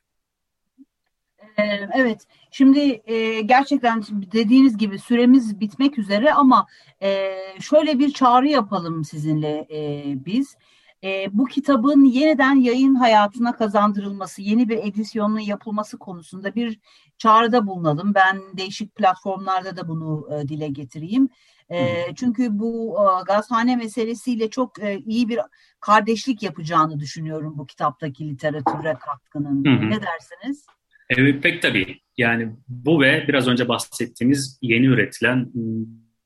Ee, 1.58 1.64
evet, 1.96 2.28
şimdi 2.52 3.02
e, 3.06 3.42
gerçekten 3.42 4.04
dediğiniz 4.12 4.78
gibi 4.78 5.00
süremiz 5.00 5.60
bitmek 5.60 6.00
üzere 6.00 6.34
ama 6.34 6.68
e, 7.02 7.38
şöyle 7.60 8.00
bir 8.00 8.14
çağrı 8.14 8.48
yapalım 8.48 9.04
sizinle 9.04 9.68
e, 9.72 10.04
biz. 10.26 10.58
E, 11.04 11.28
bu 11.32 11.46
kitabın 11.46 12.04
yeniden 12.06 12.56
yayın 12.56 12.96
hayatına 12.96 13.56
kazandırılması, 13.56 14.42
yeni 14.42 14.70
bir 14.70 14.78
edisyonun 14.78 15.40
yapılması 15.40 15.98
konusunda 15.98 16.56
bir 16.56 16.80
çağrıda 17.18 17.68
bulunalım. 17.68 18.14
Ben 18.16 18.42
değişik 18.58 18.96
platformlarda 18.96 19.78
da 19.78 19.88
bunu 19.88 20.28
e, 20.34 20.48
dile 20.48 20.68
getireyim. 20.68 21.30
E, 21.72 22.06
çünkü 22.16 22.60
bu 22.60 22.98
e, 23.00 23.24
gazhane 23.24 23.76
meselesiyle 23.76 24.50
çok 24.50 24.84
e, 24.84 25.00
iyi 25.06 25.30
bir 25.30 25.40
kardeşlik 25.80 26.44
yapacağını 26.44 27.00
düşünüyorum 27.00 27.54
bu 27.58 27.66
kitaptaki 27.66 28.30
literatüre 28.30 28.98
katkının. 29.00 29.66
Hı 29.66 29.86
hı. 29.86 29.90
Ne 29.90 30.00
dersiniz? 30.02 30.66
Evet 31.10 31.44
pek 31.44 31.62
tabii. 31.62 32.00
Yani 32.18 32.56
bu 32.68 33.02
ve 33.02 33.26
biraz 33.28 33.48
önce 33.48 33.68
bahsettiğimiz 33.68 34.60
yeni 34.62 34.86
üretilen 34.86 35.52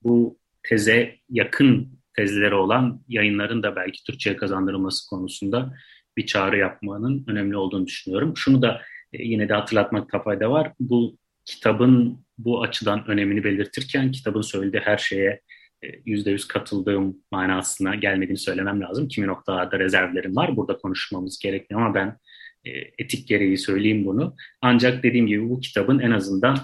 bu 0.04 0.38
teze 0.64 1.16
yakın 1.30 1.95
tezleri 2.15 2.56
olan 2.56 3.01
yayınların 3.08 3.63
da 3.63 3.75
belki 3.75 4.04
Türkçe'ye 4.04 4.36
kazandırılması 4.38 5.10
konusunda 5.10 5.73
bir 6.17 6.25
çağrı 6.25 6.58
yapmanın 6.58 7.25
önemli 7.28 7.58
olduğunu 7.58 7.88
düşünüyorum. 7.88 8.34
Şunu 8.38 8.62
da 8.62 8.82
e, 9.13 9.23
yine 9.23 9.49
de 9.49 9.54
hatırlatmakta 9.54 10.23
fayda 10.23 10.51
var. 10.51 10.73
Bu 10.80 11.17
kitabın 11.45 12.25
bu 12.38 12.63
açıdan 12.63 13.08
önemini 13.08 13.43
belirtirken 13.43 14.12
kitabın 14.12 14.41
söylediği 14.41 14.82
her 14.82 14.97
şeye 14.97 15.41
e, 15.84 15.88
yüzde 16.06 16.32
yüz 16.32 16.47
katıldığım 16.47 17.17
manasına 17.32 17.95
gelmediğini 17.95 18.38
söylemem 18.38 18.82
lazım. 18.82 19.08
Kimi 19.08 19.28
noktalarda 19.28 19.80
rezervlerim 19.80 20.36
var. 20.36 20.56
Burada 20.56 20.78
konuşmamız 20.78 21.39
gerekmiyor 21.39 21.82
ama 21.82 21.95
ben 21.95 22.17
e, 22.65 22.69
etik 22.97 23.28
gereği 23.28 23.58
söyleyeyim 23.58 24.06
bunu. 24.06 24.36
Ancak 24.62 25.04
dediğim 25.04 25.28
gibi 25.28 25.49
bu 25.49 25.60
kitabın 25.60 25.99
en 25.99 26.12
azından 26.12 26.58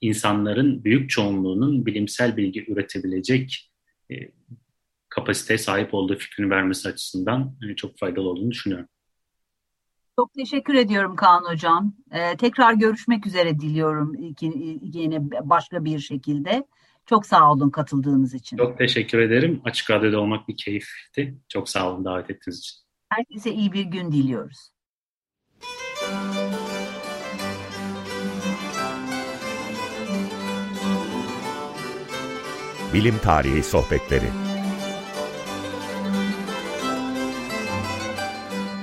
insanların 0.00 0.84
büyük 0.84 1.10
çoğunluğunun 1.10 1.86
bilimsel 1.86 2.36
bilgi 2.36 2.64
üretebilecek 2.72 3.70
kapasiteye 5.08 5.58
sahip 5.58 5.94
olduğu 5.94 6.16
fikrini 6.16 6.50
vermesi 6.50 6.88
açısından 6.88 7.56
çok 7.76 7.98
faydalı 7.98 8.28
olduğunu 8.28 8.50
düşünüyorum. 8.50 8.88
Çok 10.18 10.34
teşekkür 10.34 10.74
ediyorum 10.74 11.16
Kaan 11.16 11.44
Hocam. 11.44 11.94
Ee, 12.12 12.36
tekrar 12.36 12.74
görüşmek 12.74 13.26
üzere 13.26 13.60
diliyorum 13.60 14.14
yine 14.82 15.18
başka 15.42 15.84
bir 15.84 15.98
şekilde. 15.98 16.66
Çok 17.06 17.26
sağ 17.26 17.52
olun 17.52 17.70
katıldığınız 17.70 18.34
için. 18.34 18.56
Çok 18.56 18.78
teşekkür 18.78 19.18
ederim. 19.18 19.60
Açık 19.64 19.90
Radyo'da 19.90 20.20
olmak 20.20 20.48
bir 20.48 20.56
keyifti. 20.56 21.38
Çok 21.48 21.68
sağ 21.68 21.92
olun 21.92 22.04
davet 22.04 22.30
ettiğiniz 22.30 22.58
için. 22.58 22.78
Herkese 23.08 23.52
iyi 23.52 23.72
bir 23.72 23.84
gün 23.84 24.12
diliyoruz. 24.12 24.73
Bilim 32.94 33.18
Tarihi 33.18 33.62
Sohbetleri. 33.62 34.26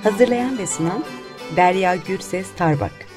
Hazırlayan 0.03 0.57
ve 0.57 0.67
sunan 0.67 1.03
Derya 1.55 1.95
Gürses 1.95 2.47
Tarbak 2.57 3.10